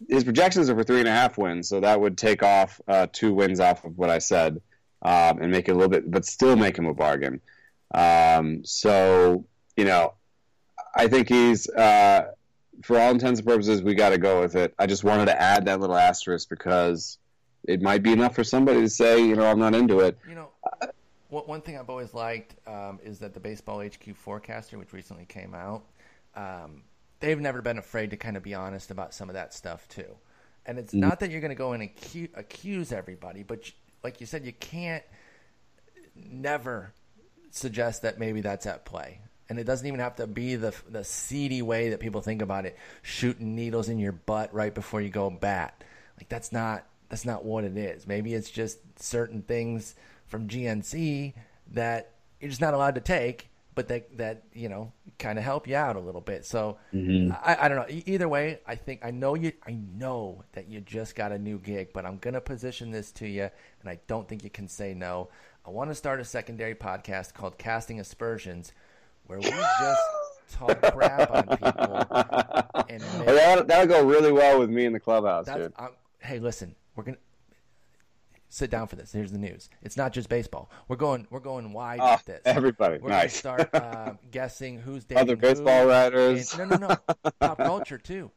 [0.08, 3.08] his projections are for three and a half wins, so that would take off uh,
[3.12, 4.62] two wins off of what I said
[5.02, 7.42] um, and make it a little bit, but still make him a bargain.
[7.94, 10.14] Um, so you know,
[10.96, 12.32] I think he's uh,
[12.84, 14.74] for all intents and purposes we got to go with it.
[14.80, 17.18] I just wanted to add that little asterisk because
[17.64, 20.18] it might be enough for somebody to say, you know, I'm not into it.
[20.28, 20.50] You know,
[21.30, 25.54] one thing I've always liked um, is that the Baseball HQ forecaster, which recently came
[25.54, 25.84] out,
[26.36, 26.84] um,
[27.20, 30.16] they've never been afraid to kind of be honest about some of that stuff too.
[30.66, 31.08] And it's mm-hmm.
[31.08, 33.72] not that you're going to go and accuse, accuse everybody, but
[34.04, 35.04] like you said, you can't
[36.16, 36.94] never
[37.52, 39.22] suggest that maybe that's at play.
[39.52, 42.66] And it doesn't even have to be the the seedy way that people think about
[42.66, 45.84] it, shooting needles in your butt right before you go bat.
[46.16, 48.08] Like that's not that's not what it is.
[48.08, 49.94] Maybe it's just certain things
[50.28, 51.34] from GNC
[51.74, 55.68] that you're just not allowed to take, but that that you know kind of help
[55.68, 56.46] you out a little bit.
[56.46, 57.34] So mm-hmm.
[57.44, 58.02] I, I don't know.
[58.06, 59.52] either way, I think I know you.
[59.68, 63.28] I know that you just got a new gig, but I'm gonna position this to
[63.28, 63.50] you,
[63.82, 65.28] and I don't think you can say no.
[65.66, 68.72] I want to start a secondary podcast called Casting Aspersions,
[69.32, 70.02] where we just
[70.52, 72.86] talk crap on people.
[72.90, 75.74] And that'll, that'll, go really well with me in the clubhouse, dude.
[76.20, 77.18] hey, listen, we're gonna
[78.50, 79.14] sit down for this.
[79.14, 79.70] Here's the news.
[79.82, 80.70] It's not just baseball.
[80.90, 82.42] We're going we're going wide oh, with this.
[82.46, 83.36] Everybody, we're nice.
[83.36, 86.54] Start uh, guessing who's dating other baseball writers.
[86.54, 87.32] And, no, no, no.
[87.40, 88.32] Pop culture too.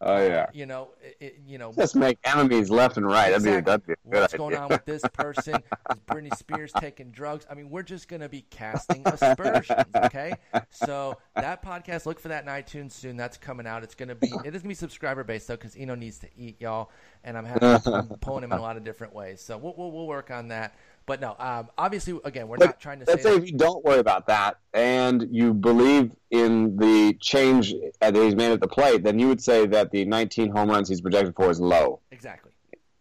[0.00, 0.42] Oh yeah.
[0.42, 1.72] Uh, you know, it, you know.
[1.72, 3.32] Just make enemies left and right.
[3.32, 3.60] Exactly.
[3.60, 4.38] That'd be, that'd be What's idea.
[4.38, 5.54] going on with this person?
[5.90, 7.46] Is Britney Spears taking drugs?
[7.50, 9.84] I mean, we're just going to be casting aspersions.
[9.96, 10.34] Okay.
[10.70, 13.16] So that podcast, look for that in iTunes soon.
[13.16, 13.82] That's coming out.
[13.82, 14.28] It's going to be.
[14.28, 16.90] It is going to be subscriber based though, because Eno needs to eat, y'all,
[17.24, 19.40] and I'm having I'm pulling him in a lot of different ways.
[19.40, 20.74] So we'll we'll, we'll work on that.
[21.08, 23.06] But no, um, obviously, again, we're but not trying to.
[23.06, 23.12] Say.
[23.12, 27.74] Let's say, say if you don't worry about that and you believe in the change
[28.00, 30.90] that he's made at the plate, then you would say that the 19 home runs
[30.90, 32.00] he's projected for is low.
[32.12, 32.52] Exactly,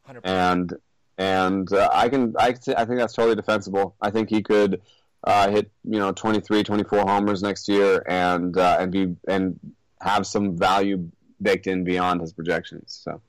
[0.09, 0.21] 100%.
[0.23, 0.73] And
[1.17, 3.95] and uh, I can I I think that's totally defensible.
[4.01, 4.81] I think he could
[5.25, 9.59] uh, hit you know 23, 24 homers next year and uh, and be and
[9.99, 11.09] have some value
[11.41, 13.01] baked in beyond his projections.
[13.03, 13.21] So.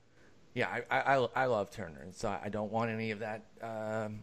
[0.55, 4.21] Yeah, I, I, I love Turner, and so I don't want any of that um,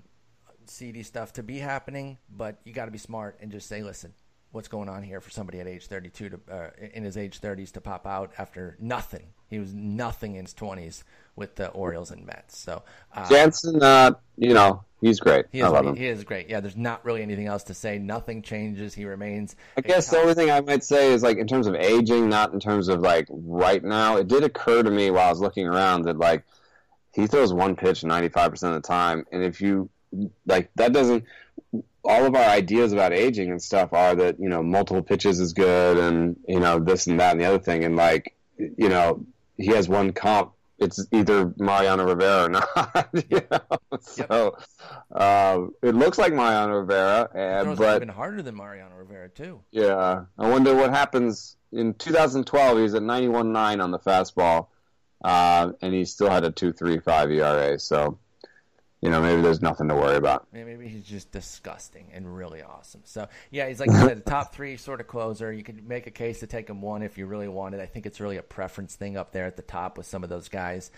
[0.71, 4.13] seedy stuff to be happening, but you got to be smart and just say, listen,
[4.53, 7.73] what's going on here for somebody at age 32 to uh, in his age 30s
[7.73, 9.27] to pop out after nothing.
[9.49, 11.05] He was nothing in his 20s
[11.37, 12.59] with the Orioles and Mets.
[12.59, 12.83] So
[13.15, 15.47] uh, Jansen, uh, you know, he's great.
[15.53, 15.95] He is, I love him.
[15.95, 16.49] He is great.
[16.49, 17.99] Yeah, there's not really anything else to say.
[17.99, 18.95] Nothing changes.
[18.95, 19.55] He remains.
[19.77, 22.53] I guess the only thing I might say is like in terms of aging, not
[22.53, 24.17] in terms of like right now.
[24.17, 26.45] It did occur to me while I was looking around that like
[27.13, 29.91] he throws one pitch 95% of the time, and if you
[30.47, 31.25] like that doesn't
[32.05, 35.53] all of our ideas about aging and stuff are that you know multiple pitches is
[35.53, 39.25] good and you know this and that and the other thing and like you know
[39.57, 43.09] he has one comp it's either Mariano Rivera or not.
[43.31, 43.99] you know?
[44.01, 44.59] So
[45.11, 49.63] uh, it looks like Mariano Rivera, and, but even harder than Mariano Rivera too.
[49.71, 52.77] Yeah, I wonder what happens in 2012.
[52.77, 54.69] He was at 91.9 on the fastball,
[55.25, 57.79] uh, and he still had a 2.35 ERA.
[57.79, 58.19] So
[59.03, 60.47] you know, maybe there's nothing to worry about.
[60.53, 63.03] Maybe he's just disgusting and really awesome.
[63.05, 65.53] So yeah, he's like you said, top three sort of closer.
[65.53, 67.81] You could make a case to take him one if you really wanted.
[67.81, 70.31] I think it's really a preference thing up there at the top with some of
[70.31, 70.91] those guys.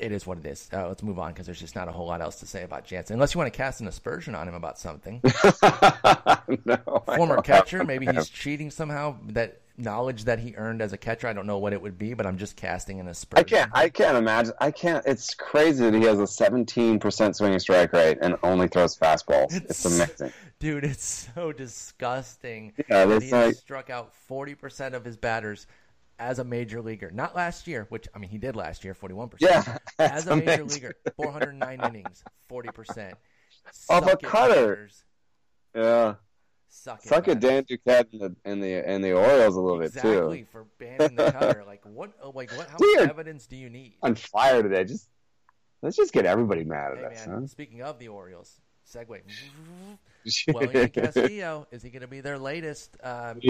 [0.00, 0.68] It is what it is.
[0.72, 2.84] Uh, let's move on because there's just not a whole lot else to say about
[2.84, 5.20] Jansen, unless you want to cast an aspersion on him about something.
[6.64, 9.16] no, Former catcher, maybe he's cheating somehow.
[9.28, 11.28] That knowledge that he earned as a catcher.
[11.28, 13.44] I don't know what it would be, but I'm just casting an aspersion.
[13.44, 13.70] I can't.
[13.74, 14.54] I can't imagine.
[14.60, 15.04] I can't.
[15.06, 19.54] It's crazy that he has a 17 percent swinging strike rate and only throws fastballs.
[19.54, 20.84] It's, it's amazing, dude.
[20.84, 22.72] It's so disgusting.
[22.88, 23.54] Yeah, that he like...
[23.54, 25.66] struck out 40 percent of his batters
[26.18, 27.10] as a major leaguer.
[27.10, 29.66] Not last year, which I mean he did last year, 41 percent.
[29.66, 30.82] Yeah, as a major amazing.
[30.82, 33.14] leaguer, 409 innings, 40 percent.
[33.90, 34.88] Of a cutter.
[35.74, 36.14] Yeah.
[36.68, 37.08] Suck it.
[37.08, 40.16] Suck it, Dan Duquette and the and the and the Orioles a little exactly, bit
[40.16, 40.30] too.
[40.30, 41.64] Exactly for banning the cutter.
[41.66, 42.12] like what?
[42.22, 42.68] Oh, like what?
[42.68, 43.94] How much evidence do you need?
[44.02, 44.84] On fire today.
[44.84, 45.08] Just
[45.82, 47.26] let's just get everybody mad at hey, us.
[47.26, 47.46] Man, huh?
[47.46, 49.20] Speaking of the Orioles, segue.
[50.52, 52.96] Wellington Castillo is he going to be their latest?
[53.02, 53.40] Um,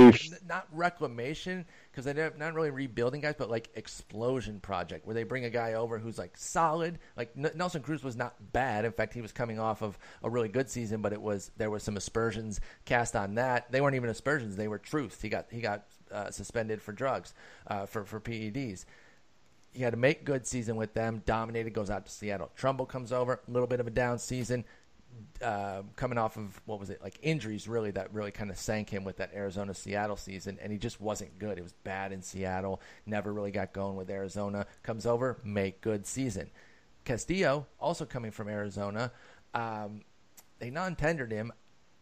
[0.47, 5.45] not reclamation because they're not really rebuilding guys, but like explosion project where they bring
[5.45, 6.99] a guy over who's like solid.
[7.17, 8.85] Like Nelson Cruz was not bad.
[8.85, 11.71] In fact, he was coming off of a really good season, but it was there
[11.71, 13.71] were some aspersions cast on that.
[13.73, 15.21] They weren't even aspersions; they were truths.
[15.21, 17.35] He got he got uh, suspended for drugs,
[17.67, 18.85] uh, for for PEDs
[19.75, 21.23] he had a make good season with them.
[21.25, 22.51] Dominated, goes out to Seattle.
[22.59, 24.65] Trumbo comes over, a little bit of a down season
[25.43, 28.91] uh, coming off of what was it like injuries really that really kind of sank
[28.91, 31.59] him with that Arizona Seattle season and he just wasn't good.
[31.59, 34.67] It was bad in Seattle, never really got going with Arizona.
[34.83, 36.51] Comes over, make good season.
[37.05, 39.13] Castillo also coming from Arizona,
[39.55, 40.03] um,
[40.59, 41.53] they non-tendered him.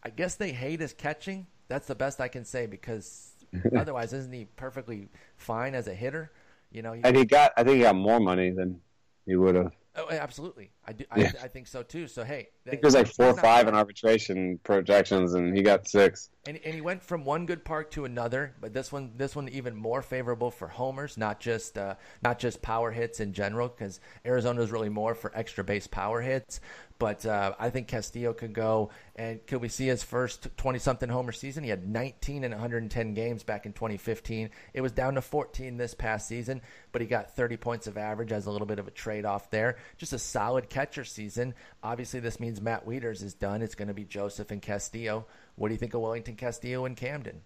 [0.03, 1.47] I guess they hate his catching.
[1.67, 3.31] That's the best I can say because
[3.75, 6.31] otherwise, isn't he perfectly fine as a hitter?
[6.71, 7.53] You know, he, and he got.
[7.55, 8.81] I think he got more money than
[9.25, 9.71] he would have.
[9.97, 10.69] Oh, absolutely.
[10.85, 11.05] I do.
[11.15, 11.31] Yeah.
[11.41, 12.07] I, I think so too.
[12.07, 15.87] So hey, I think was like four or five in arbitration projections, and he got
[15.87, 16.29] six.
[16.47, 19.49] And, and he went from one good park to another, but this one this one
[19.49, 23.99] even more favorable for homers, not just uh, not just power hits in general, because
[24.25, 26.61] Arizona is really more for extra base power hits.
[26.99, 31.09] But uh, I think Castillo could go, and could we see his first twenty something
[31.09, 31.65] homer season?
[31.65, 34.49] He had 19 in 110 games back in 2015.
[34.73, 36.61] It was down to 14 this past season,
[36.93, 39.51] but he got 30 points of average as a little bit of a trade off
[39.51, 39.75] there.
[39.97, 41.53] Just a solid catcher season.
[41.83, 43.61] Obviously, this means Matt Wieters is done.
[43.61, 45.25] It's going to be Joseph and Castillo.
[45.57, 47.41] What do you think of Wellington Castillo and Camden?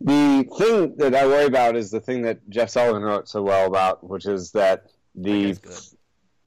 [0.00, 3.66] The thing that I worry about is the thing that Jeff Sullivan wrote so well
[3.68, 5.98] about, which is that the That guy's good.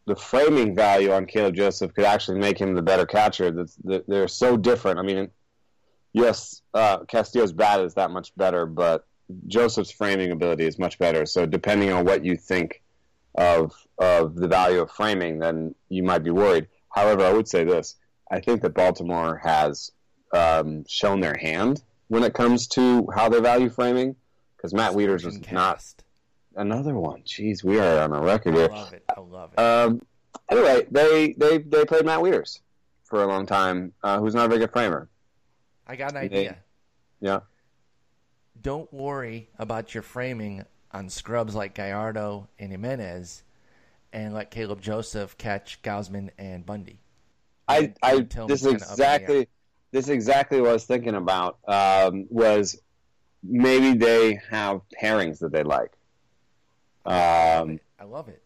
[0.07, 3.51] the framing value on Caleb Joseph could actually make him the better catcher.
[3.51, 4.99] That they're so different.
[4.99, 5.29] I mean,
[6.11, 9.07] yes, uh, Castillo's bat is that much better, but
[9.47, 11.25] Joseph's framing ability is much better.
[11.25, 12.81] So depending on what you think
[13.35, 16.67] of of the value of framing, then you might be worried.
[16.89, 17.95] However, I would say this:
[18.31, 19.91] I think that Baltimore has
[20.33, 24.15] um, shown their hand when it comes to how they value framing.
[24.57, 25.83] Because Matt Wieters was not
[26.55, 27.21] another one.
[27.21, 28.69] Jeez, we are on a record here.
[28.71, 29.03] I love it.
[29.15, 29.59] I love it.
[29.59, 30.01] Um,
[30.49, 32.59] anyway, they, they they played Matt Wieters
[33.03, 35.07] for a long time, uh, who's not a very good framer.
[35.85, 36.57] I got an they- idea.
[37.21, 37.39] Yeah,
[38.61, 43.43] Don't worry about your framing on scrubs like Gallardo and Jimenez,
[44.11, 46.99] and let Caleb Joseph catch Gausman and Bundy.
[47.67, 48.79] I, I this is kinda up in the air.
[48.79, 49.47] exactly
[49.91, 51.57] this is exactly what I was thinking about.
[51.67, 52.79] Um, was
[53.41, 55.91] maybe they have pairings that they like.
[57.05, 58.41] Um, I love it.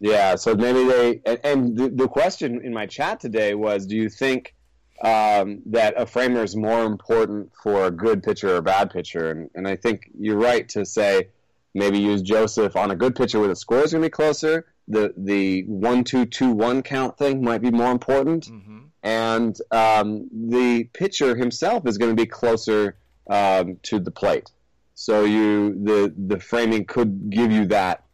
[0.00, 3.96] Yeah, so maybe they and, and the, the question in my chat today was, do
[3.96, 4.54] you think
[5.02, 9.30] um, that a framer is more important for a good pitcher or a bad pitcher?
[9.30, 11.28] And, and I think you're right to say
[11.74, 14.69] maybe use Joseph on a good pitcher where the score is going to be closer.
[14.90, 20.28] The the one two two one count thing might be more important, hmm and um,
[20.30, 22.98] the pitcher himself is going to be closer
[23.30, 24.50] um, to the plate.
[24.94, 28.04] So you the the framing could give you that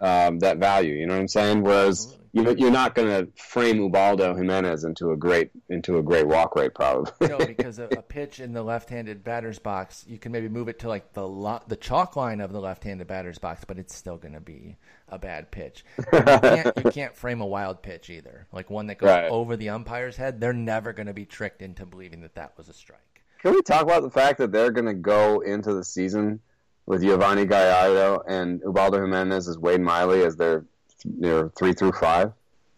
[0.00, 0.94] um, that value.
[0.94, 1.62] You know what I'm saying?
[1.62, 6.26] Whereas you you're not going to frame Ubaldo Jimenez into a great into a great
[6.26, 7.28] walk rate, probably.
[7.28, 10.78] No, because a, a pitch in the left-handed batter's box, you can maybe move it
[10.80, 14.16] to like the lo- the chalk line of the left-handed batter's box, but it's still
[14.16, 14.76] going to be
[15.08, 15.84] a bad pitch.
[15.98, 19.28] You, can't, you can't frame a wild pitch either, like one that goes Right.
[19.30, 20.40] over the umpire's head.
[20.40, 22.98] They're never going to be tricked into believing that that was a strike.
[23.42, 26.40] Can we talk about the fact that they're going to go into the season
[26.86, 30.64] with Yovani Gallardo and Ubaldo Jimenez as Wade Miley as their
[31.04, 32.32] their three through five?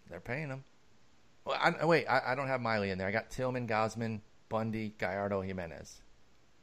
[0.09, 0.65] They're paying them.
[1.45, 3.09] Well, I, oh, wait, I, I don't have Miley in there.
[3.09, 6.01] I got Tillman, Gausman, Bundy, Gallardo, Jimenez.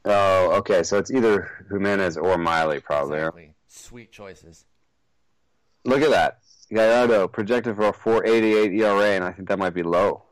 [0.04, 0.82] Oh, okay.
[0.82, 3.18] So it's either Jimenez or Miley, probably.
[3.18, 3.54] Exactly.
[3.68, 4.64] Sweet choices.
[5.84, 6.38] Look at that.
[6.70, 10.24] Gallardo projected for a 488 ERA, and I think that might be low.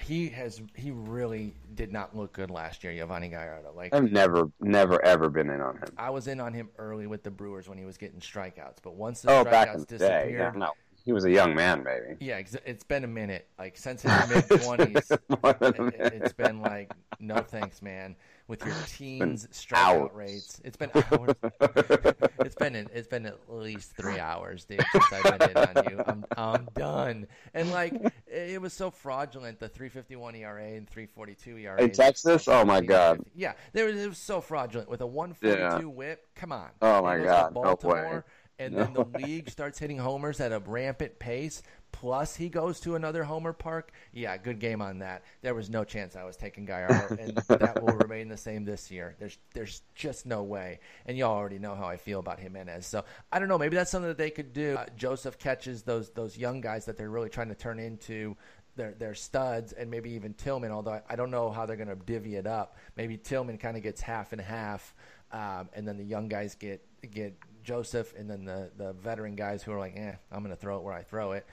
[0.00, 3.72] He has he really did not look good last year, Yovani Gallardo.
[3.74, 5.88] Like I've never, never, ever been in on him.
[5.96, 8.94] I was in on him early with the Brewers when he was getting strikeouts, but
[8.94, 9.96] once the Oh, strikeouts back in the day.
[9.98, 10.72] disappeared, Yeah, no,
[11.04, 12.16] he was a young man, maybe.
[12.20, 13.48] yeah, it's been a minute.
[13.58, 14.12] Like since his
[14.50, 18.16] mid twenties, it, has been like no thanks, man.
[18.48, 21.34] With your teens strikeout rates, it's been hours.
[22.40, 25.84] it's been an, it's been at least three hours, dude, since I've been in on
[25.90, 26.02] you.
[26.06, 27.26] I'm I'm done.
[27.54, 27.92] And like
[28.28, 29.58] it, was so fraudulent.
[29.58, 32.46] The 351 ERA and 342 ERA In Texas?
[32.46, 33.20] Oh, my God.
[33.34, 35.84] Yeah, there was, it was so fraudulent with a 142 Yeah.
[35.92, 36.28] whip.
[36.36, 36.70] Come on.
[36.82, 37.54] Oh, my He goes to God.
[37.82, 38.20] No way.
[38.58, 41.62] And then the league starts hitting homers at a rampant pace.
[41.92, 43.92] Plus, he goes to another homer park.
[44.12, 45.24] Yeah, good game on that.
[45.42, 48.90] There was no chance I was taking Gallardo, and that will remain the same this
[48.90, 49.14] year.
[49.18, 50.80] There's, there's just no way.
[51.06, 52.86] And y'all already know how I feel about Jimenez.
[52.86, 53.58] So I don't know.
[53.58, 54.76] Maybe that's something that they could do.
[54.78, 58.36] Uh, Joseph catches those those young guys that they're really trying to turn into
[58.76, 60.70] their their studs, and maybe even Tillman.
[60.70, 62.76] Although I, I don't know how they're going to divvy it up.
[62.96, 64.94] Maybe Tillman kind of gets half and half,
[65.32, 67.36] um, and then the young guys get get
[67.66, 70.78] Joseph, and then the the veteran guys who are like, eh, I'm going to throw
[70.78, 71.44] it where I throw it.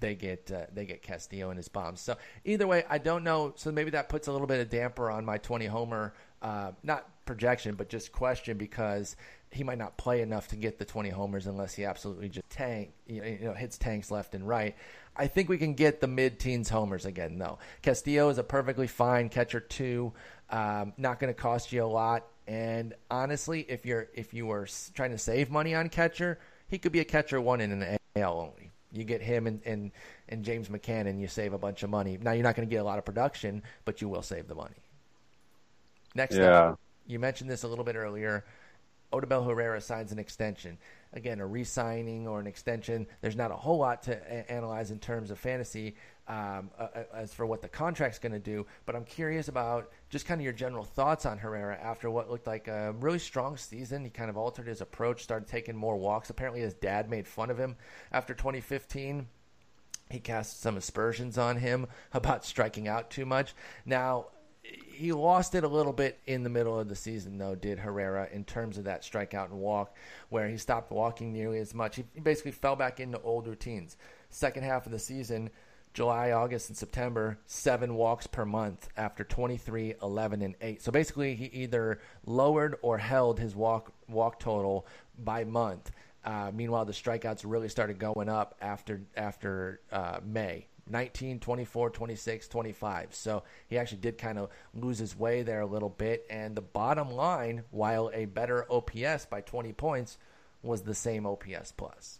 [0.00, 2.00] They get uh, they get Castillo and his bombs.
[2.00, 3.54] So either way, I don't know.
[3.56, 6.12] So maybe that puts a little bit of damper on my 20 homer,
[6.42, 9.16] uh, not projection, but just question because
[9.52, 12.92] he might not play enough to get the 20 homers unless he absolutely just tank,
[13.06, 14.76] you know, hits tanks left and right.
[15.16, 17.58] I think we can get the mid-teens homers again, though.
[17.82, 20.12] Castillo is a perfectly fine catcher too.
[20.50, 22.26] Um, not going to cost you a lot.
[22.50, 26.90] And honestly, if you're if you were trying to save money on catcher, he could
[26.90, 28.72] be a catcher one in an AL only.
[28.90, 29.92] You get him and, and,
[30.28, 32.18] and James McCann, and you save a bunch of money.
[32.20, 34.56] Now you're not going to get a lot of production, but you will save the
[34.56, 34.74] money.
[36.16, 36.70] Next yeah.
[36.70, 38.44] up, you mentioned this a little bit earlier.
[39.12, 40.76] Odubel Herrera signs an extension.
[41.12, 43.06] Again, a re-signing or an extension.
[43.20, 45.94] There's not a whole lot to a- analyze in terms of fantasy
[46.30, 48.64] um, uh, as for what the contract's going to do.
[48.86, 52.46] But I'm curious about just kind of your general thoughts on Herrera after what looked
[52.46, 54.04] like a really strong season.
[54.04, 56.30] He kind of altered his approach, started taking more walks.
[56.30, 57.76] Apparently, his dad made fun of him
[58.12, 59.26] after 2015
[60.08, 63.54] he cast some aspersions on him about striking out too much.
[63.86, 64.26] Now,
[64.62, 68.28] he lost it a little bit in the middle of the season, though, did Herrera,
[68.32, 69.94] in terms of that strikeout and walk,
[70.28, 71.96] where he stopped walking nearly as much.
[71.96, 73.96] He basically fell back into old routines.
[74.28, 75.50] Second half of the season,
[75.92, 80.82] July, August, and September, seven walks per month after 23, 11, and 8.
[80.82, 84.86] So basically, he either lowered or held his walk, walk total
[85.18, 85.90] by month.
[86.24, 90.66] Uh, meanwhile, the strikeouts really started going up after after uh, May.
[90.88, 93.14] 19, 24, 26, 25.
[93.14, 96.26] So he actually did kind of lose his way there a little bit.
[96.28, 100.18] And the bottom line, while a better OPS by 20 points,
[100.62, 102.18] was the same OPS plus.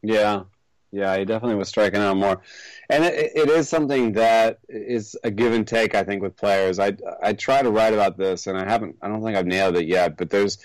[0.00, 0.44] Yeah.
[0.92, 2.42] Yeah, he definitely was striking out more,
[2.90, 5.94] and it, it is something that is a give and take.
[5.94, 8.96] I think with players, I I try to write about this, and I haven't.
[9.00, 10.18] I don't think I've nailed it yet.
[10.18, 10.58] But there's,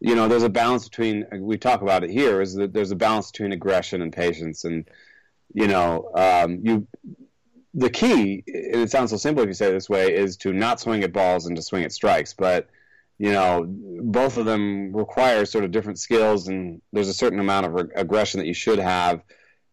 [0.00, 1.26] you know, there's a balance between.
[1.32, 2.40] We talk about it here.
[2.40, 4.84] Is that there's a balance between aggression and patience, and
[5.54, 6.88] you know, um, you
[7.72, 10.52] the key, and it sounds so simple if you say it this way, is to
[10.52, 12.34] not swing at balls and to swing at strikes.
[12.34, 12.68] But
[13.18, 17.66] you know, both of them require sort of different skills, and there's a certain amount
[17.66, 19.22] of re- aggression that you should have.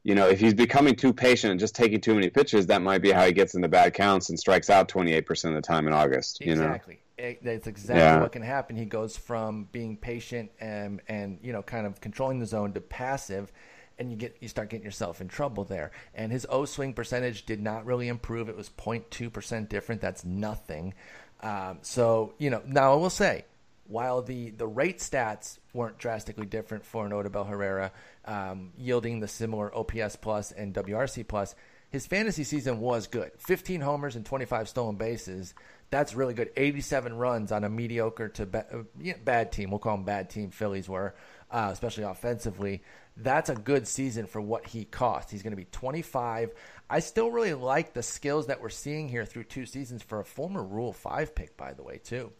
[0.05, 3.01] You know, if he's becoming too patient and just taking too many pitches, that might
[3.01, 5.93] be how he gets into bad counts and strikes out 28% of the time in
[5.93, 6.41] August.
[6.41, 6.99] Exactly.
[7.17, 7.35] You know?
[7.41, 8.21] That's exactly yeah.
[8.21, 8.75] what can happen.
[8.75, 12.81] He goes from being patient and and you know kind of controlling the zone to
[12.81, 13.51] passive,
[13.97, 15.91] and you get you start getting yourself in trouble there.
[16.13, 18.47] And his O swing percentage did not really improve.
[18.47, 20.01] It was 0.2 percent different.
[20.01, 20.93] That's nothing.
[21.41, 23.45] Um, so you know now I will say,
[23.87, 27.91] while the the rate stats weren't drastically different for an Odubel Herrera,
[28.25, 31.53] um, yielding the similar OPS plus and WRC plus.
[31.91, 33.31] His fantasy season was good.
[33.37, 35.53] 15 homers and 25 stolen bases.
[35.91, 36.49] That's really good.
[36.57, 39.69] 87 runs on a mediocre to ba- uh, bad team.
[39.69, 40.49] We'll call them bad team.
[40.49, 41.15] Phillies were,
[41.51, 42.81] uh, especially offensively
[43.17, 45.31] that's a good season for what he cost.
[45.31, 46.51] He's going to be 25.
[46.89, 50.25] I still really like the skills that we're seeing here through two seasons for a
[50.25, 52.31] former Rule 5 pick, by the way, too.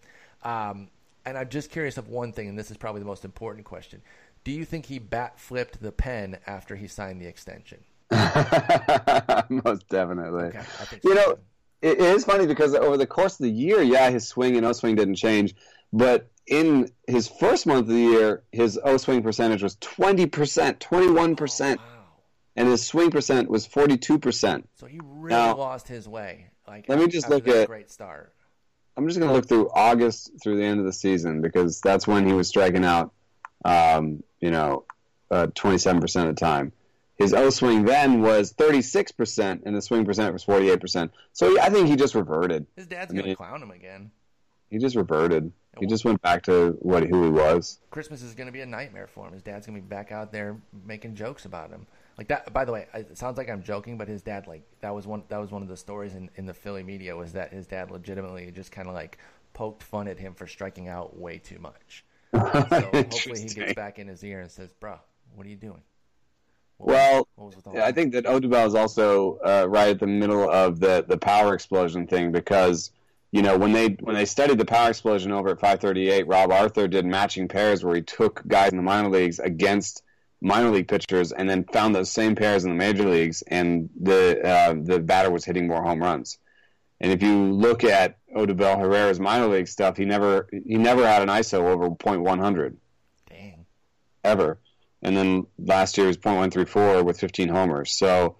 [0.44, 0.90] Um,
[1.26, 4.02] and I'm just curious of one thing, and this is probably the most important question.
[4.44, 7.80] Do you think he bat flipped the pen after he signed the extension?
[8.12, 10.46] most definitely.
[10.46, 10.64] Okay,
[11.04, 11.40] you know,
[11.82, 14.72] it is funny because over the course of the year, yeah, his swing and O
[14.74, 15.56] swing didn't change,
[15.92, 20.30] but in his first month of the year, his O swing percentage was 20%,
[20.80, 21.62] 21%.
[21.62, 21.86] Oh, wow.
[22.56, 24.64] And his swing percent was 42%.
[24.76, 26.48] So he really now, lost his way.
[26.68, 28.34] Like let me just look at great start.
[28.98, 32.08] I'm just going to look through August through the end of the season because that's
[32.08, 33.12] when he was striking out,
[33.64, 34.86] um, you know,
[35.30, 36.72] uh, 27% of the time.
[37.18, 41.12] His O swing then was 36%, and the swing percent was 48%.
[41.34, 42.68] So I think he just reverted.
[42.76, 44.12] His dad's going to clown him again.
[44.70, 45.52] He just reverted.
[45.80, 47.80] He just went back to what who he was.
[47.90, 49.34] Christmas is going to be a nightmare for him.
[49.34, 51.86] His dad's going to be back out there making jokes about him.
[52.18, 52.54] Like that.
[52.54, 55.24] By the way, it sounds like I'm joking, but his dad, like that was one.
[55.28, 57.92] That was one of the stories in, in the Philly media was that his dad
[57.92, 59.18] legitimately just kind of like
[59.54, 62.06] poked fun at him for striking out way too much.
[62.34, 62.40] So
[62.94, 65.00] hopefully he gets back in his ear and says, "Bro,
[65.36, 65.82] what are you doing?"
[66.78, 70.50] What well, was, was I think that Odubel is also uh, right at the middle
[70.50, 72.92] of the the power explosion thing because
[73.32, 76.88] you know when they when they studied the power explosion over at 538 rob arthur
[76.88, 80.04] did matching pairs where he took guys in the minor leagues against
[80.46, 84.40] minor league pitchers and then found those same pairs in the major leagues and the
[84.48, 86.38] uh, the batter was hitting more home runs.
[87.02, 91.24] And if you look at Odubel Herrera's minor league stuff he never he never had
[91.24, 92.76] an ISO over .100
[93.28, 93.66] dang.
[94.24, 94.60] Ever.
[95.02, 97.98] And then last year was .134 with 15 homers.
[97.98, 98.38] So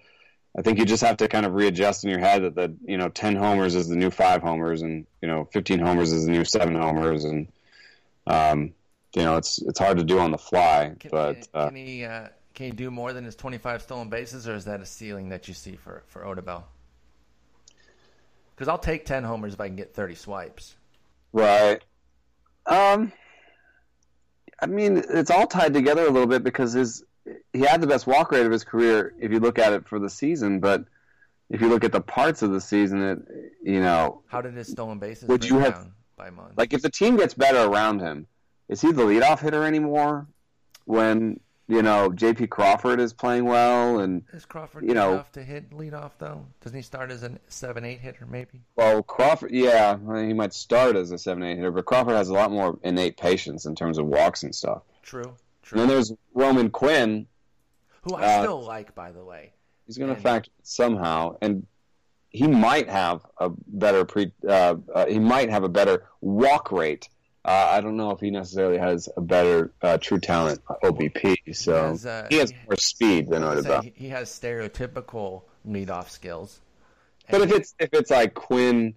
[0.56, 2.96] I think you just have to kind of readjust in your head that the you
[2.96, 6.30] know ten homers is the new five homers, and you know fifteen homers is the
[6.30, 7.48] new seven homers, and
[8.26, 8.72] um,
[9.16, 10.94] you know it's it's hard to do on the fly.
[11.00, 14.08] Can, but uh, can he uh, can he do more than his twenty five stolen
[14.10, 16.62] bases, or is that a ceiling that you see for for Odubel?
[18.54, 20.76] Because I'll take ten homers if I can get thirty swipes.
[21.32, 21.82] Right.
[22.66, 23.12] Um.
[24.60, 27.04] I mean, it's all tied together a little bit because his
[27.52, 29.98] he had the best walk rate of his career if you look at it for
[29.98, 30.84] the season, but
[31.50, 33.18] if you look at the parts of the season, it
[33.62, 36.52] you know, How did his stolen bases Would you have- down by month?
[36.56, 38.26] like if the team gets better around him,
[38.68, 40.26] is he the leadoff hitter anymore?
[40.84, 42.46] When you know J.P.
[42.46, 46.46] Crawford is playing well, and is Crawford you know- enough to hit lead off though?
[46.62, 48.60] Doesn't he start as a seven eight hitter maybe?
[48.76, 52.50] well, Crawford, yeah, he might start as a seven-eight hitter, but Crawford has a lot
[52.52, 54.82] more innate patience in terms of walks and stuff.
[55.02, 55.78] True, And true.
[55.80, 57.26] then there's Roman Quinn,
[58.02, 59.52] Who I uh, still like, by the way.
[59.86, 61.66] He's going to And- factor somehow, and
[62.30, 64.30] he might have a better pre.
[64.46, 67.08] Uh, uh, he might have a better walk rate.
[67.46, 71.54] Uh, I don't know if he necessarily has a better uh, true talent OBP.
[71.54, 73.92] So He has, uh, he has more speed than Odubel.
[73.94, 76.60] he, has stereotypical leadoff skills.
[77.30, 78.94] But if it's if it's like Quinn,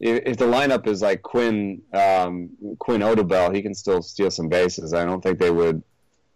[0.00, 2.50] if, if the lineup is like Quinn um,
[2.80, 4.92] Quinn Odubel, he can still steal some bases.
[4.92, 5.82] I don't think they would.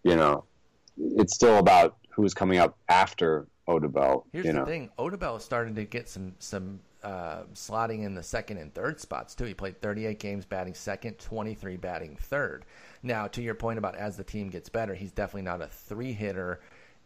[0.05, 0.45] You know,
[0.97, 4.24] it's still about who's coming up after Odubel.
[4.32, 4.64] Here's you the know.
[4.64, 9.34] thing: Odubel started to get some some uh, slotting in the second and third spots
[9.34, 9.44] too.
[9.44, 12.64] He played 38 games batting second, 23 batting third.
[13.03, 16.12] Now, to your point about as the team gets better, he's definitely not a three
[16.12, 16.61] hitter.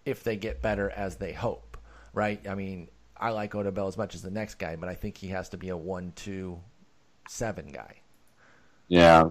[0.04, 1.76] If they get better as they hope,
[2.12, 2.46] right?
[2.48, 5.28] I mean, I like Odubel as much as the next guy, but I think he
[5.28, 6.60] has to be a one, two,
[7.28, 8.02] seven guy.
[8.88, 9.30] Yeah,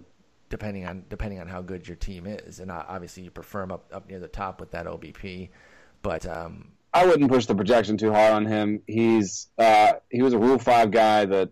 [0.49, 3.71] depending on depending on how good your team is, and uh, obviously you prefer him
[3.71, 5.49] up up near the top with that OBP.
[6.01, 8.81] But um, I wouldn't push the projection too hard on him.
[8.87, 11.49] He's uh, he was a Rule Five guy that,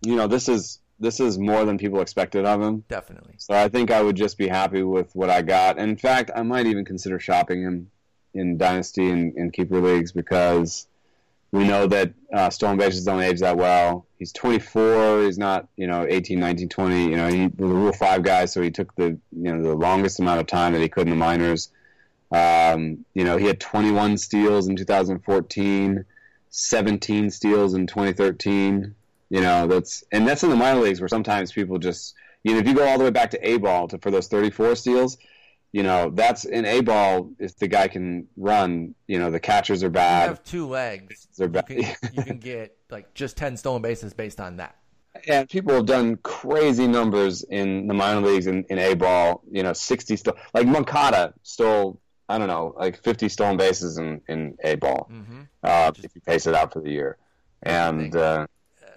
[0.00, 2.82] you know, this is this is more than people expected of him.
[2.88, 5.78] definitely, So I think I would just be happy with what I got.
[5.78, 7.90] In fact, I might even consider shopping him
[8.32, 10.86] in Dynasty and, and keeper leagues because
[11.52, 14.06] we know that uh, stolen bases don't age that well.
[14.18, 15.24] He's 24.
[15.24, 17.04] He's not, you know, 18, 19, 20.
[17.04, 19.74] You know, he was a Rule Five guy, so he took the, you know, the
[19.74, 21.70] longest amount of time that he could in the minors.
[22.32, 26.04] Um, you know, he had 21 steals in 2014,
[26.50, 28.94] 17 steals in 2013.
[29.28, 32.14] You know, that's and that's in the minor leagues where sometimes people just,
[32.44, 34.28] you know, if you go all the way back to A ball to for those
[34.28, 35.18] 34 steals,
[35.72, 37.30] you know, that's in A ball.
[37.40, 40.28] If the guy can run, you know, the catchers are you bad.
[40.28, 41.26] have two legs.
[41.36, 41.66] They're You bad.
[41.66, 44.76] can, you can get like just ten stolen bases based on that.
[45.28, 49.42] and people have done crazy numbers in the minor leagues in, in A ball.
[49.50, 52.00] You know, 60 still like Moncada stole.
[52.28, 55.06] I don't know, like 50 stolen bases in, in A ball.
[55.10, 57.16] hmm uh, if you pace it out for the year.
[57.62, 58.46] And, uh,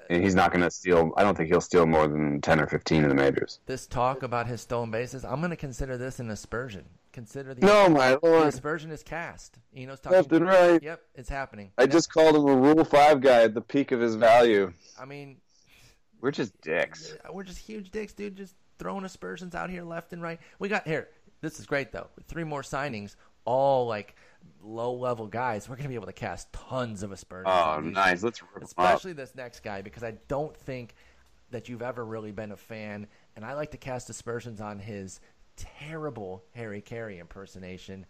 [0.09, 1.11] and he's not going to steal.
[1.17, 3.59] I don't think he'll steal more than ten or fifteen in the majors.
[3.67, 6.85] This talk about his stolen bases, I'm going to consider this an aspersion.
[7.11, 9.57] Consider the, No, my the lord, aspersion is cast.
[9.75, 10.17] Eno's talking.
[10.17, 10.81] left and right.
[10.81, 11.71] Yep, it's happening.
[11.77, 14.73] I just called him a Rule Five guy at the peak of his value.
[14.99, 15.37] I mean,
[16.21, 17.15] We're just dicks.
[17.31, 18.35] we're just huge dicks, dude.
[18.35, 20.39] Just throwing aspersions out here left and right.
[20.59, 21.09] We got here.
[21.41, 22.07] This is great though.
[22.27, 23.15] Three more signings,
[23.45, 24.15] all like
[24.61, 25.69] low level guys.
[25.69, 27.47] We're gonna be able to cast tons of aspersions.
[27.49, 27.93] Oh, nice.
[27.95, 28.23] guys.
[28.23, 28.63] Let's rip 'em up.
[28.69, 30.95] especially this next guy because I don't think
[31.51, 35.19] that you've ever really been a fan, and I like to cast aspersions on his
[35.55, 38.05] terrible Harry Caray impersonation,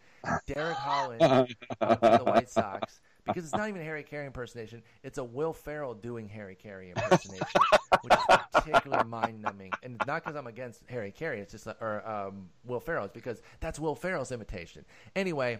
[0.46, 1.22] Derek Holland
[1.80, 3.00] for the White Sox.
[3.26, 6.90] Because it's not even a Harry Caray impersonation; it's a Will Ferrell doing Harry Caray
[6.96, 7.62] impersonation,
[8.02, 9.72] which is particularly mind-numbing.
[9.84, 13.06] And it's not because I'm against Harry Caray; it's just or um, Will Ferrell.
[13.06, 14.86] It's because that's Will Ferrell's imitation.
[15.16, 15.60] Anyway,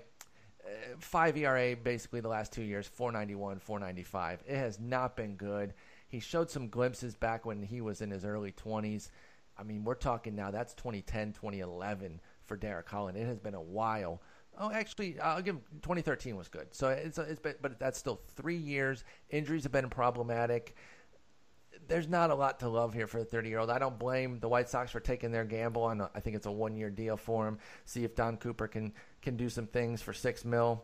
[0.66, 4.44] uh, five ERA basically the last two years, 491, 495.
[4.48, 5.74] It has not been good.
[6.08, 9.10] He showed some glimpses back when he was in his early 20s.
[9.58, 13.18] I mean, we're talking now that's 2010, 2011 for Derek Holland.
[13.18, 14.22] It has been a while.
[14.60, 16.68] Oh, actually, I'll give him 2013 was good.
[16.72, 19.06] So it's it's been, but that's still three years.
[19.30, 20.76] Injuries have been problematic.
[21.88, 23.70] There's not a lot to love here for a 30 year old.
[23.70, 26.06] I don't blame the White Sox for taking their gamble on.
[26.20, 27.58] Think it's a one year deal for him.
[27.86, 28.92] See if Don Cooper can
[29.22, 30.84] can do some things for six mil.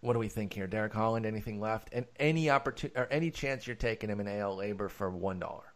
[0.00, 1.26] What do we think here, Derek Holland?
[1.26, 1.88] Anything left?
[1.92, 5.74] And any opportunity or any chance you're taking him in AL LABR for one dollar?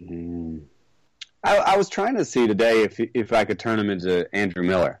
[0.00, 0.62] Mm.
[1.44, 4.64] I, I was trying to see today if if I could turn him into Andrew
[4.64, 5.00] Miller.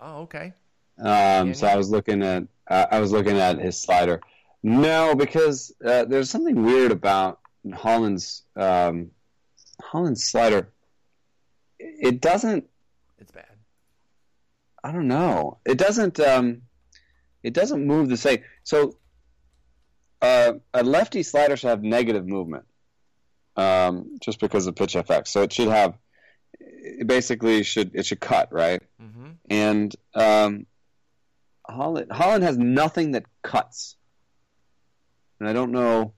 [0.00, 0.54] Oh, okay.
[0.98, 4.20] Um, so I was looking at uh, I was looking at his slider.
[4.62, 7.40] No, because uh, there's something weird about
[7.74, 9.10] Holland's um,
[9.82, 10.72] Holland's slider.
[11.78, 12.64] It doesn't.
[13.18, 13.44] It's bad.
[14.82, 15.58] I don't know.
[15.64, 16.20] It doesn't.
[16.20, 16.62] Um,
[17.42, 18.42] it doesn't move the same.
[18.62, 18.96] So
[20.22, 22.64] uh, a lefty slider should have negative movement,
[23.56, 25.28] um, just because of pitch FX.
[25.28, 25.94] So it should have.
[26.60, 29.30] It basically should it should cut right, Mm-hmm.
[29.50, 30.66] and um,
[31.68, 33.96] Holland Holland has nothing that cuts,
[35.40, 36.12] and I don't know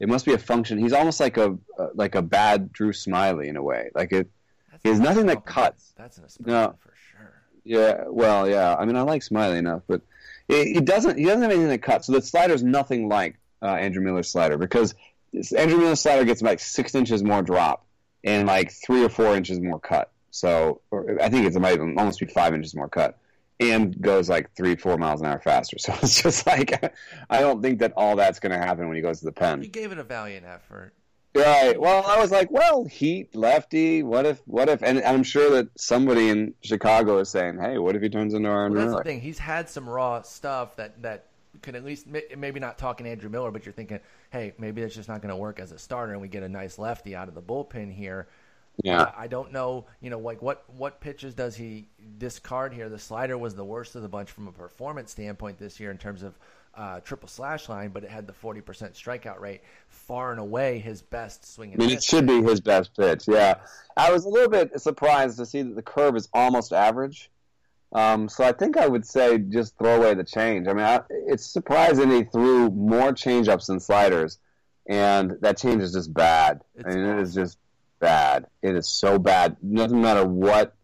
[0.00, 0.78] It must be a function.
[0.78, 3.90] He's almost like a uh, like a bad Drew Smyly in a way.
[3.94, 4.28] Like it.
[4.70, 5.92] That's He has nothing that cuts.
[5.96, 6.74] That's an No.
[6.82, 7.32] for sure.
[7.64, 8.04] Yeah.
[8.08, 8.74] Well, yeah.
[8.78, 10.00] I mean, I like Smyly enough, but
[10.48, 11.18] it, it doesn't.
[11.18, 12.06] He doesn't have anything that cuts.
[12.06, 14.94] So the slider's nothing like uh, Andrew Miller's slider because
[15.56, 17.86] Andrew Miller's slider gets like six inches more drop
[18.24, 20.10] and like three or four inches more cut.
[20.30, 23.18] So or I think it's it might almost be five inches more cut
[23.58, 25.76] and goes like three, four miles an hour faster.
[25.80, 26.94] So it's just like
[27.30, 29.62] I don't think that all that's going to happen when he goes to the pen.
[29.62, 30.92] He gave it a valiant effort.
[31.34, 31.78] Right.
[31.78, 34.02] Well, I was like, well, Heat, lefty.
[34.02, 34.40] What if?
[34.46, 34.82] What if?
[34.82, 38.48] And I'm sure that somebody in Chicago is saying, "Hey, what if he turns into
[38.48, 39.20] Aaron Well, that's Miller?" the thing.
[39.20, 41.26] He's had some raw stuff that that
[41.62, 44.00] could at least maybe not talking Andrew Miller, but you're thinking,
[44.30, 46.48] hey, maybe it's just not going to work as a starter, and we get a
[46.48, 48.28] nice lefty out of the bullpen here.
[48.82, 49.02] Yeah.
[49.02, 51.88] Uh, I don't know, you know, like what what pitches does he
[52.18, 52.88] discard here?
[52.88, 55.98] The slider was the worst of the bunch from a performance standpoint this year in
[55.98, 56.38] terms of
[56.76, 61.00] uh, triple slash line, but it had the 40% strikeout rate, far and away his
[61.00, 63.26] best swing I mean, it should be his best pitch.
[63.26, 63.56] Yeah.
[63.96, 67.30] I was a little bit surprised to see that the curve is almost average.
[67.96, 70.68] Um, so I think I would say just throw away the change.
[70.68, 74.38] I mean, I, it's surprising he threw more changeups than sliders,
[74.86, 76.60] and that change is just bad.
[76.74, 77.58] It's I mean, it is just
[77.98, 78.46] bad.
[78.60, 79.56] It is so bad.
[79.66, 80.74] Doesn't matter what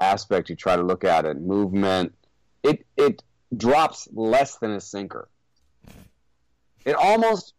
[0.00, 2.14] aspect you try to look at it, movement,
[2.62, 3.20] it it
[3.56, 5.28] drops less than his sinker.
[6.84, 7.54] It almost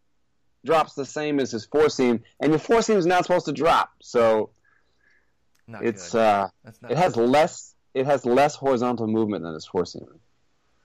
[0.66, 3.52] drops the same as his four seam, and your four seam is not supposed to
[3.52, 3.92] drop.
[4.02, 4.52] So
[5.68, 6.20] Not it's good.
[6.22, 6.48] uh,
[6.90, 7.30] it has good.
[7.30, 10.18] less it has less horizontal movement than his four seamer.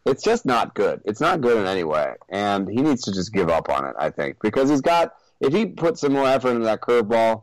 [0.07, 1.03] It's just not good.
[1.05, 3.95] It's not good in any way, and he needs to just give up on it.
[3.99, 7.43] I think because he's got if he put some more effort into that curveball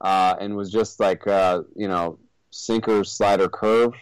[0.00, 2.18] uh, and was just like uh, you know
[2.50, 3.94] sinker slider curve.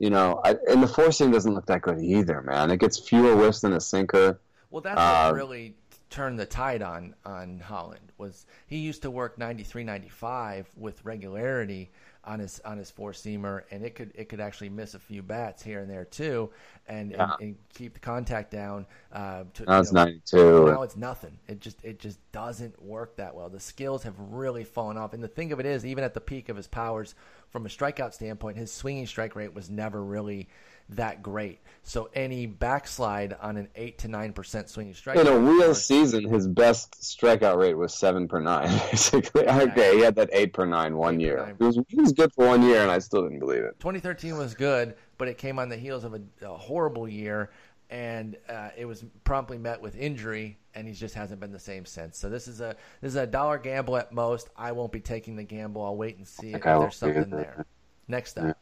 [0.00, 2.70] You know, I, and the four seam doesn't look that good either, man.
[2.70, 4.40] It gets fewer whiffs than a sinker.
[4.70, 5.74] Well, that's Uh, what really
[6.08, 8.12] turned the tide on on Holland.
[8.16, 11.90] Was he used to work 93, 95 with regularity
[12.28, 15.22] on his on his four seamer, and it could it could actually miss a few
[15.22, 16.50] bats here and there too,
[16.86, 17.32] and Yeah.
[17.32, 18.86] and, and keep the contact down.
[19.10, 20.66] Uh, to, Now it's ninety two.
[20.66, 21.38] now it's nothing.
[21.48, 23.48] It just it just doesn't work that well.
[23.48, 25.14] The skills have really fallen off.
[25.14, 27.14] And the thing of it is, even at the peak of his powers,
[27.48, 30.48] from a strikeout standpoint, his swinging strike rate was never really
[30.90, 31.60] that great.
[31.82, 36.28] So any backslide on an eight to nine percent swinging strike In a real season,
[36.28, 38.68] his best strikeout rate was seven per nine.
[38.90, 41.38] Basically, okay, he had that eight per nine one year.
[41.38, 41.56] nine.
[41.58, 43.78] He was, he was good for one year, and I still didn't believe it.
[43.80, 47.50] 2013 was good, but it came on the heels of a, a horrible year,
[47.90, 51.86] and uh, it was promptly met with injury, and he just hasn't been the same
[51.86, 52.18] since.
[52.18, 54.50] So this is a this is a dollar gamble at most.
[54.56, 55.82] I won't be taking the gamble.
[55.84, 57.64] I'll wait and see if Okay, there's something there.
[58.08, 58.52] Next up, Yeah.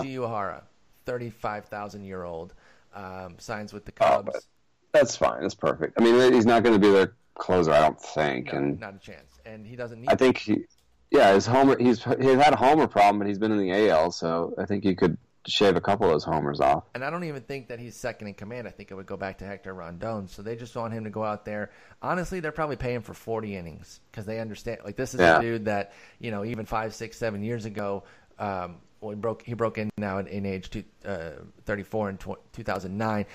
[0.00, 0.62] Koji Uehara,
[1.10, 2.54] 35,000 year old,
[2.94, 4.30] um, signs with the Oh, Cubs.
[4.32, 4.44] but-
[4.92, 5.42] That's fine.
[5.42, 5.94] That's perfect.
[6.00, 8.52] I mean, he's not going to be their closer, I don't think.
[8.52, 10.08] No, and not a chance, and he doesn't need.
[10.10, 10.64] I think he,
[11.12, 11.76] yeah, his homer.
[11.78, 14.82] He's he's had a homer problem, but he's been in the AL, so I think
[14.82, 16.84] he could shave a couple of those homers off.
[16.94, 18.66] And I don't even think that he's second in command.
[18.66, 20.26] I think it would go back to Hector Rondon.
[20.28, 21.70] So they just want him to go out there.
[22.02, 24.80] Honestly, they're probably paying for 40 innings because they understand.
[24.84, 25.38] Like this is Yeah.
[25.38, 28.02] a dude that you know even five, six, seven years ago.
[28.40, 31.30] Um, well, he broke he broke in now in, in age two, uh,
[31.64, 33.26] 34 in tw- 2009.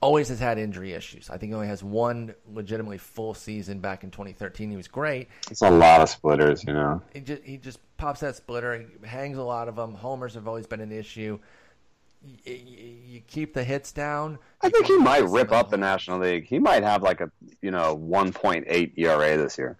[0.00, 1.30] Always has had injury issues.
[1.30, 4.70] I think he only has one legitimately full season back in 2013.
[4.70, 5.28] He was great.
[5.50, 7.00] It's a lot of splitters, you know.
[7.14, 8.78] He just, he just pops that splitter.
[8.78, 9.94] He hangs a lot of them.
[9.94, 11.38] Homers have always been an issue.
[12.44, 14.38] You keep the hits down.
[14.60, 16.46] I think he might rip up the National League.
[16.46, 17.30] He might have like a
[17.62, 19.78] you know 1.8 ERA this year.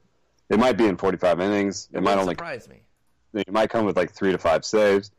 [0.48, 1.88] It might be in 45 innings.
[1.92, 2.80] It, It might only surprise me.
[3.34, 5.10] It might come with like three to five saves.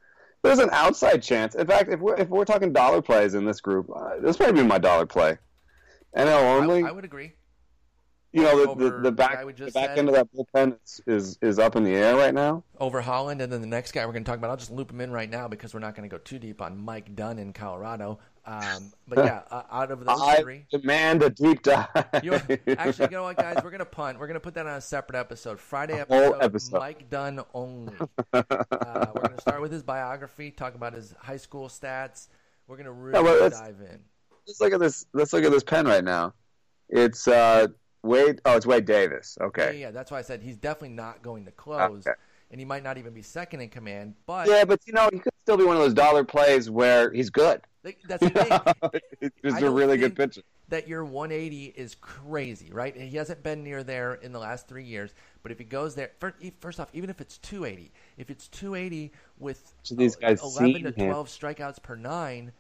[0.44, 1.56] There's an outside chance.
[1.56, 4.52] In fact, if we're if we're talking dollar plays in this group, uh, this might
[4.52, 5.38] be my dollar play.
[6.16, 6.84] NL I, only.
[6.84, 7.34] I would agree.
[8.32, 9.98] you know the, the, the back the back said.
[9.98, 12.64] end of that bullpen is, is is up in the air right now.
[12.80, 14.92] Over Holland, and then the next guy we're going to talk about, I'll just loop
[14.92, 17.40] him in right now because we're not going to go too deep on Mike Dunn
[17.40, 18.20] in Colorado.
[18.48, 21.88] Um, but yeah, uh, out of those I three, demand a deep dive.
[22.24, 22.34] You
[22.78, 23.58] actually, you know what, guys?
[23.64, 24.20] We're gonna punt.
[24.20, 25.60] We're gonna put that on a separate episode.
[25.60, 26.78] Friday episode, episode.
[26.80, 27.94] Mike Dunn only.
[28.34, 32.28] uh, we're gonna start with his biography, talk about his high school stats.
[32.68, 34.00] We're gonna really but let's- dive in.
[34.48, 35.06] let's look at this.
[35.14, 36.34] Let's look at this pen right now.
[36.90, 37.68] It's uh
[38.04, 38.42] Wade.
[38.46, 39.38] Oh, it's Wade Davis.
[39.40, 39.80] Yeah, Okay.
[39.82, 42.16] yeah, that's why I said he's definitely not going to close, Okay.
[42.52, 44.14] and he might not even be second in command.
[44.28, 47.12] But Yeah, but you know, he could still be one of those dollar plays where
[47.12, 47.62] he's good.
[47.86, 49.02] Th- that's the thing.
[49.22, 50.42] He's just I a really good pitcher.
[50.70, 52.96] that your 180 is crazy, right?
[52.96, 55.14] He hasn't been near there in the last three years.
[55.44, 59.12] But if he goes there, first, first off, even if it's 280, if it's 280
[59.40, 61.10] with So these guys 11 to seen him.
[61.12, 62.52] 12 strikeouts per nine,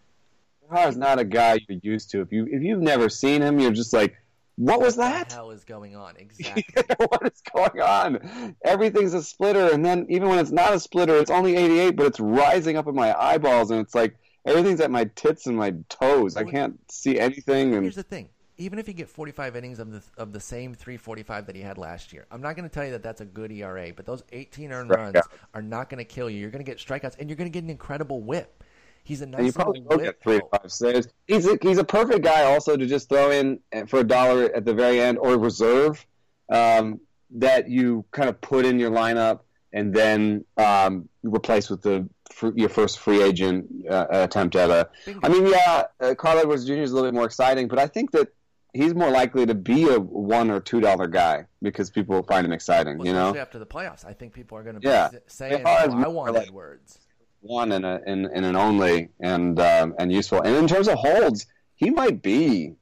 [0.88, 2.22] is not a guy you're used to.
[2.22, 4.16] If you if you've never seen him, you're just like,
[4.58, 5.30] what was what that?
[5.30, 6.16] the hell is going on?
[6.20, 6.84] Exactly.
[6.98, 8.56] what is going on?
[8.64, 12.06] Everything's a splitter, and then even when it's not a splitter, it's only 88, but
[12.08, 14.16] it's rising up in my eyeballs, and it's like
[14.46, 16.38] everything's at my tits and my toes.
[16.38, 17.74] I can't see anything.
[17.74, 18.30] And Here's the thing.
[18.58, 21.78] Even if you get 45 innings of the of the same 345 that he had
[21.78, 24.24] last year, I'm not going to tell you that that's a good ERA, but those
[24.32, 24.98] 18 earned Strikeout.
[24.98, 26.39] runs are not going to kill you.
[26.39, 28.64] You're going to get strikeouts, and you're going to get an incredible whip.
[29.04, 31.08] He's a And you nice probably will get three five saves.
[31.28, 34.66] He's a, he's a perfect guy also to just throw in for a dollar at
[34.66, 36.06] the very end or reserve
[36.50, 37.00] um,
[37.32, 39.41] that you kind of put in your lineup
[39.74, 42.10] and then um, replace with the
[42.56, 44.90] your first free agent uh, attempt at a.
[45.24, 46.74] I mean, yeah, uh, Carl Edwards Jr.
[46.74, 48.30] is a little bit more exciting, but I think that
[48.74, 52.52] he's more likely to be a one or two dollar guy because people find him
[52.52, 52.98] exciting.
[52.98, 55.10] Well, you know, after the playoffs, I think people are going to be Yeah.
[55.28, 57.00] saying, If I was oh, "I want like- Edwards."
[57.42, 60.42] one in a in, in an only and um, and useful.
[60.42, 61.46] And in terms of holds,
[61.76, 62.74] he might be,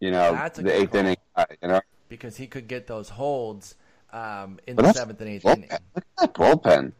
[0.00, 1.46] you know, That's the eighth inning guy.
[1.62, 3.76] You know, because he could get those holds
[4.12, 5.56] um, in But the seventh and eighth bullpen.
[5.58, 5.68] inning.
[5.94, 6.92] Look at that bullpen.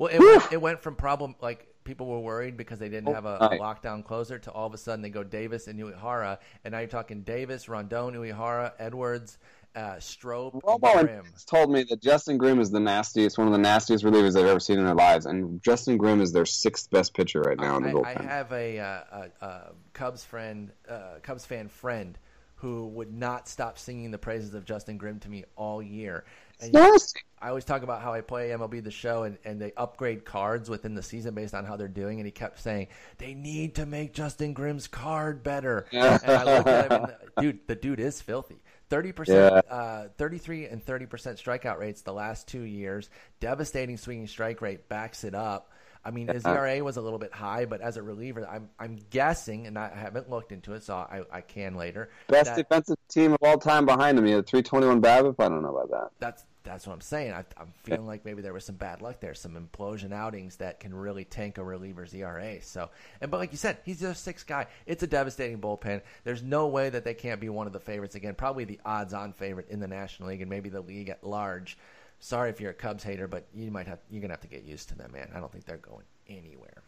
[0.00, 3.26] Well, it went, it went from problem like people were worried because they didn't have
[3.26, 6.72] a, a lockdown closer to all of a sudden they go Davis and Uehara, and
[6.72, 9.36] now you're talking Davis, Rondon, Uehara, Edwards,
[9.76, 11.26] uh, Strop, Romo Grimm.
[11.44, 14.58] Told me that Justin Grimm is the nastiest, one of the nastiest relievers they've ever
[14.58, 17.82] seen in their lives, and Justin Grimm is their sixth best pitcher right now in
[17.82, 22.18] the I, I have a, uh, a, a Cubs friend, uh, Cubs fan friend,
[22.54, 26.24] who would not stop singing the praises of Justin Grimm to me all year.
[26.58, 27.20] And Nasty.
[27.42, 30.68] I always talk about how I play MLB the show and, and they upgrade cards
[30.68, 32.18] within the season based on how they're doing.
[32.20, 32.88] And he kept saying,
[33.18, 35.86] they need to make Justin Grimm's card better.
[35.90, 38.62] and I at him and, dude, the dude is filthy.
[38.90, 39.74] 30%, Yeah.
[39.74, 43.08] uh, 33 and 30% strikeout rates the last two years.
[43.40, 45.72] Devastating swinging strike rate backs it up.
[46.04, 48.98] I mean, his ERA was a little bit high, but as a reliever, I'm I'm
[49.10, 52.08] guessing, and I haven't looked into it, so I, I can later.
[52.26, 54.24] Best that- defensive team of all time behind him.
[54.24, 55.34] He had a 321 BABIP.
[55.38, 56.10] I don't know about that.
[56.18, 57.32] that's that's what I'm saying.
[57.32, 60.78] I, I'm feeling like maybe there was some bad luck there, some implosion outings that
[60.78, 62.62] can really tank a reliever's ERA.
[62.62, 62.90] So,
[63.20, 64.66] and but like you said, he's just six guy.
[64.86, 66.00] It's a devastating bullpen.
[66.22, 68.36] There's no way that they can't be one of the favorites again.
[68.36, 71.76] Probably the odds-on favorite in the National League and maybe the league at large.
[72.20, 74.62] Sorry if you're a Cubs hater, but you might have you're gonna have to get
[74.62, 75.28] used to them, man.
[75.34, 76.84] I don't think they're going anywhere.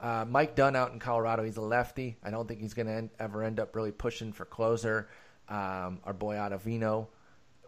[0.00, 1.44] Uh, Mike Dunn out in Colorado.
[1.44, 2.16] He's a lefty.
[2.24, 5.08] I don't think he's going to ever end up really pushing for closer.
[5.48, 7.06] Um, our boy Ottavino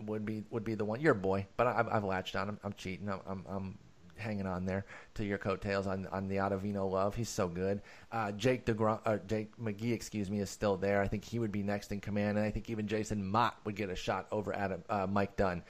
[0.03, 1.01] would be would be the one.
[1.01, 2.59] Your boy, but I, I've, I've latched on him.
[2.65, 3.09] I'm cheating.
[3.09, 3.79] I'm, I'm, I'm
[4.17, 7.15] hanging on there to your coattails on on the Ottavino love.
[7.15, 7.83] He's so good.
[8.13, 11.03] Uh, Jake DeGrom, uh, Jake McGee, excuse me, is still there.
[11.03, 13.77] I think he would be next in command, and I think even Jason Motte would
[13.77, 15.63] get a shot over at uh, Mike Dunn.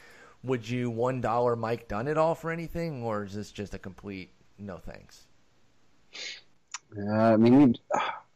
[0.44, 3.78] Would you one dollar Mike Dunn at all for anything, or is this just a
[3.78, 5.26] complete no thanks?
[6.96, 7.74] Yeah, I mean,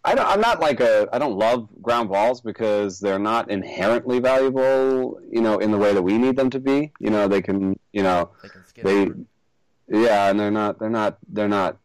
[0.04, 1.08] I don't, I'm not like a.
[1.12, 5.20] I don't love ground balls because they're not inherently valuable.
[5.30, 6.92] You know, in the way that we need them to be.
[7.00, 7.78] You know, they can.
[7.92, 9.02] You know, They can they.
[9.02, 9.16] over.
[9.88, 10.78] Yeah, and they're not.
[10.78, 11.18] They're not.
[11.28, 11.76] They're not.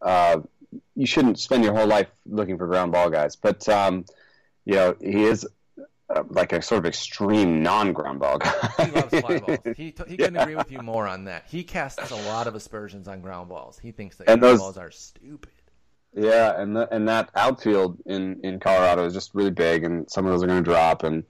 [0.00, 0.40] Uh,
[0.96, 4.04] you shouldn't spend your whole life looking for ground ball guys, but um,
[4.64, 5.46] you know, he is
[6.08, 8.52] uh, like a sort of extreme non-ground ball guy.
[8.84, 9.58] He loves fly balls.
[9.76, 10.26] He, t- he Yeah.
[10.28, 11.44] agree with you more on that.
[11.48, 13.78] He casts a lot of aspersions on ground balls.
[13.78, 15.50] He thinks that And ground those- balls are stupid.
[16.14, 20.26] Yeah, and the, and that outfield in, in Colorado is just really big, and some
[20.26, 21.04] of those are going to drop.
[21.04, 21.24] And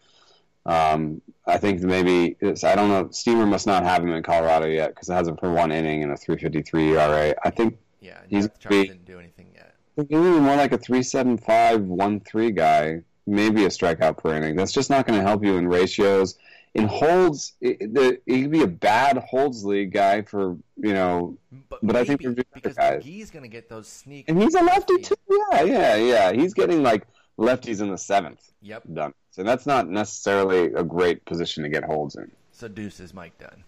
[0.65, 3.09] um, I think maybe I don't know.
[3.11, 6.13] Steamer must not have him in Colorado yet because it hasn't for one inning and
[6.13, 7.35] a 3.53 ERA.
[7.45, 9.75] I think Yeah, He's be- didn't do anything yet.
[9.97, 14.57] Maybe more like a 3.75, 1.3 guy, maybe a strikeout per inning.
[14.57, 16.39] That's just not going to help you in ratios.
[16.75, 21.37] In holds, it, the, he could be a bad holds league guy for you know,
[21.83, 23.03] But I think other because guys.
[23.03, 24.29] McGee's going to get those sneak.
[24.29, 25.17] and he's a lefty too.
[25.29, 26.33] Yeah, yeah, yeah.
[26.33, 27.07] He's getting like
[27.39, 28.53] lefties in the seventh.
[28.63, 28.85] Yep.
[28.93, 29.15] done.
[29.33, 32.31] So that's not necessarily a great position to get holds in.
[32.53, 33.65] So deuces Mike Dunn.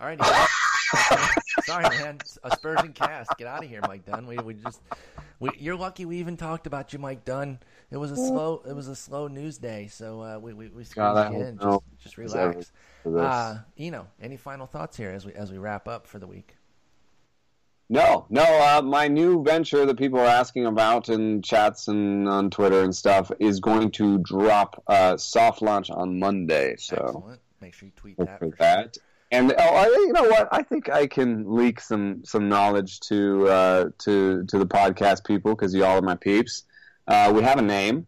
[0.00, 0.18] All right.
[1.64, 2.18] Sorry, man.
[2.42, 3.30] Aspersion cast.
[3.38, 4.26] Get out of here, Mike Dunn.
[4.26, 4.80] We we just
[5.38, 7.58] we, you're lucky we even talked about you, Mike Dunn.
[7.90, 10.84] It was a slow it was a slow news day, so uh, we we, we
[10.84, 11.56] squeezed God, I you in.
[11.56, 11.82] no.
[11.96, 12.72] Just just relax.
[13.02, 13.20] for this.
[13.20, 16.56] Uh, Eno, any final thoughts here as we as we wrap up for the week?
[17.88, 18.42] No, no.
[18.42, 22.94] Uh, my new venture that people are asking about in chats and on Twitter and
[22.94, 26.76] stuff is going to drop uh, soft launch on Monday.
[26.78, 27.40] So Excellent.
[27.60, 28.96] Make sure you tweet that for for that.
[29.32, 30.48] And oh, I, you know what?
[30.52, 35.54] I think I can leak some some knowledge to uh, to to the podcast people
[35.54, 36.64] because y'all are my peeps.
[37.10, 38.06] Uh, we have a name,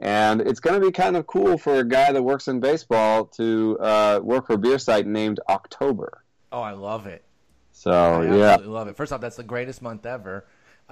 [0.00, 3.26] and it's going to be kind of cool for a guy that works in baseball
[3.26, 6.24] to uh, work for a beer site named October.
[6.50, 7.22] Oh, I love it.
[7.72, 8.96] So I yeah, love it.
[8.96, 10.46] First off, that's the greatest month ever.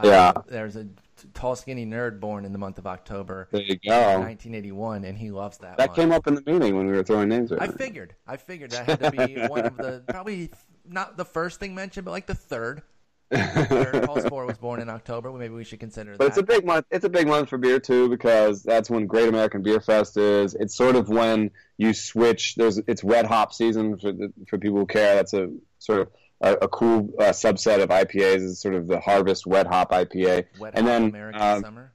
[0.04, 0.32] Yeah.
[0.36, 0.88] Uh, there's a
[1.32, 4.20] tall, skinny nerd born in the month of October, There you go.
[4.20, 5.78] 1981, and he loves that.
[5.78, 5.96] That month.
[5.96, 8.14] came up in the meeting when we were throwing names I figured.
[8.26, 10.50] I figured that had to be one of the probably
[10.86, 12.82] not the first thing mentioned, but like the third.
[13.30, 15.30] Paul was born in October.
[15.32, 16.26] Maybe we should consider But that.
[16.28, 16.86] it's a big month.
[16.90, 20.54] It's a big month for beer too because that's when Great American Beer Fest is.
[20.54, 22.54] It's sort of when you switch.
[22.56, 25.16] There's it's wet hop season for the, for people who care.
[25.16, 26.08] That's a sort of
[26.40, 28.36] a, a cool uh, subset of IPAs.
[28.36, 30.46] Is sort of the harvest wet hop IPA.
[30.58, 31.92] Wet and hot then, American um, summer.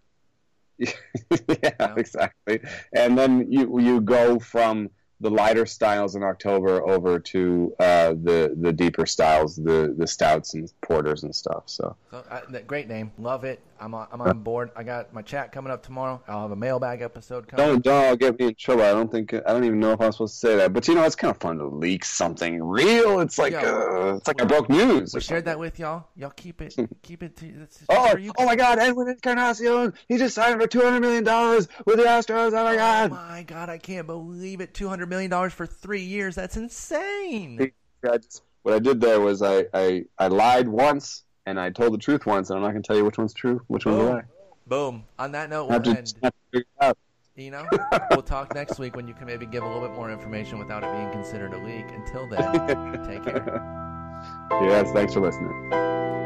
[0.80, 1.94] yeah, No?
[1.98, 2.60] exactly.
[2.96, 4.90] And then you you go from
[5.24, 10.54] the lighter styles in October over to uh, the the deeper styles, the the stouts
[10.54, 11.64] and porters and stuff.
[11.66, 13.60] So So uh, great name, love it.
[13.84, 14.72] I'm on, I'm on board.
[14.78, 16.24] I got my chat coming up tomorrow.
[16.28, 17.66] I'll have a mailbag episode coming.
[17.66, 18.84] don't don't get me in trouble.
[18.84, 20.72] I don't think I don't even know if I'm supposed to say that.
[20.72, 23.20] But you know, it's kind of fun to leak something real.
[23.20, 23.66] It's like Yeah.
[23.66, 25.14] uh, it's like I broke news.
[25.14, 26.06] We shared that with y'all.
[26.16, 27.36] Y'all keep it, keep it.
[27.38, 28.80] To, Oh, you oh my God!
[28.80, 32.54] Edwin Encarnacion, he just signed for two hundred million dollars with the Astros.
[32.54, 33.12] Oh my Oh God!
[33.12, 34.74] my god, I can't believe it.
[34.74, 36.36] Two hundred million dollars for three years.
[36.36, 37.72] That's insane.
[38.10, 41.94] I just, what I did there was I, I I lied once and I told
[41.94, 43.98] the truth once, and I'm not going to tell you which one's true, which one's
[43.98, 44.14] a Boom.
[44.14, 44.24] lie.
[44.68, 45.04] Boom.
[45.20, 46.08] On that note, we'll to, end.
[46.22, 46.98] to it out.
[47.36, 47.66] You know,
[48.12, 50.84] we'll talk next week when you can maybe give a little bit more information without
[50.84, 51.86] it being considered a leak.
[51.90, 53.80] Until then, take care.
[54.62, 56.23] Yes, thanks for listening.